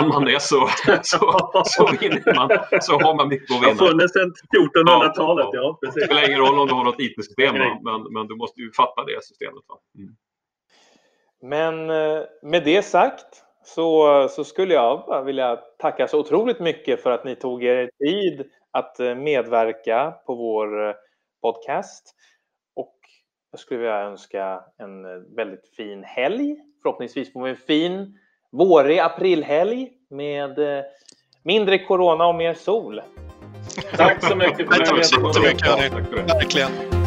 [0.00, 0.68] Om man är så,
[1.02, 2.48] så, så vinner man,
[2.80, 3.74] så har man mycket att vinna.
[3.74, 5.60] Det har funnits sedan 1400-talet, ja.
[5.60, 5.78] ja.
[5.80, 5.94] precis.
[5.94, 9.04] Det spelar ingen roll om du har något IT-system, men, men du måste ju fatta
[9.04, 9.64] det systemet.
[9.68, 9.76] Va?
[9.98, 10.14] Mm.
[11.42, 17.10] Men eh, med det sagt så, så skulle jag vilja tacka så otroligt mycket för
[17.10, 20.94] att ni tog er tid att eh, medverka på vår
[21.42, 22.14] podcast.
[23.50, 26.56] Jag skulle vilja önska en eh, väldigt fin helg.
[26.82, 28.18] Förhoppningsvis får vi en fin
[28.52, 30.84] vårig aprilhelg med eh,
[31.42, 33.02] mindre corona och mer sol.
[33.96, 35.22] Tack så mycket för möjligheten.
[35.22, 36.34] Tack så mycket.
[36.34, 36.99] Verkligen.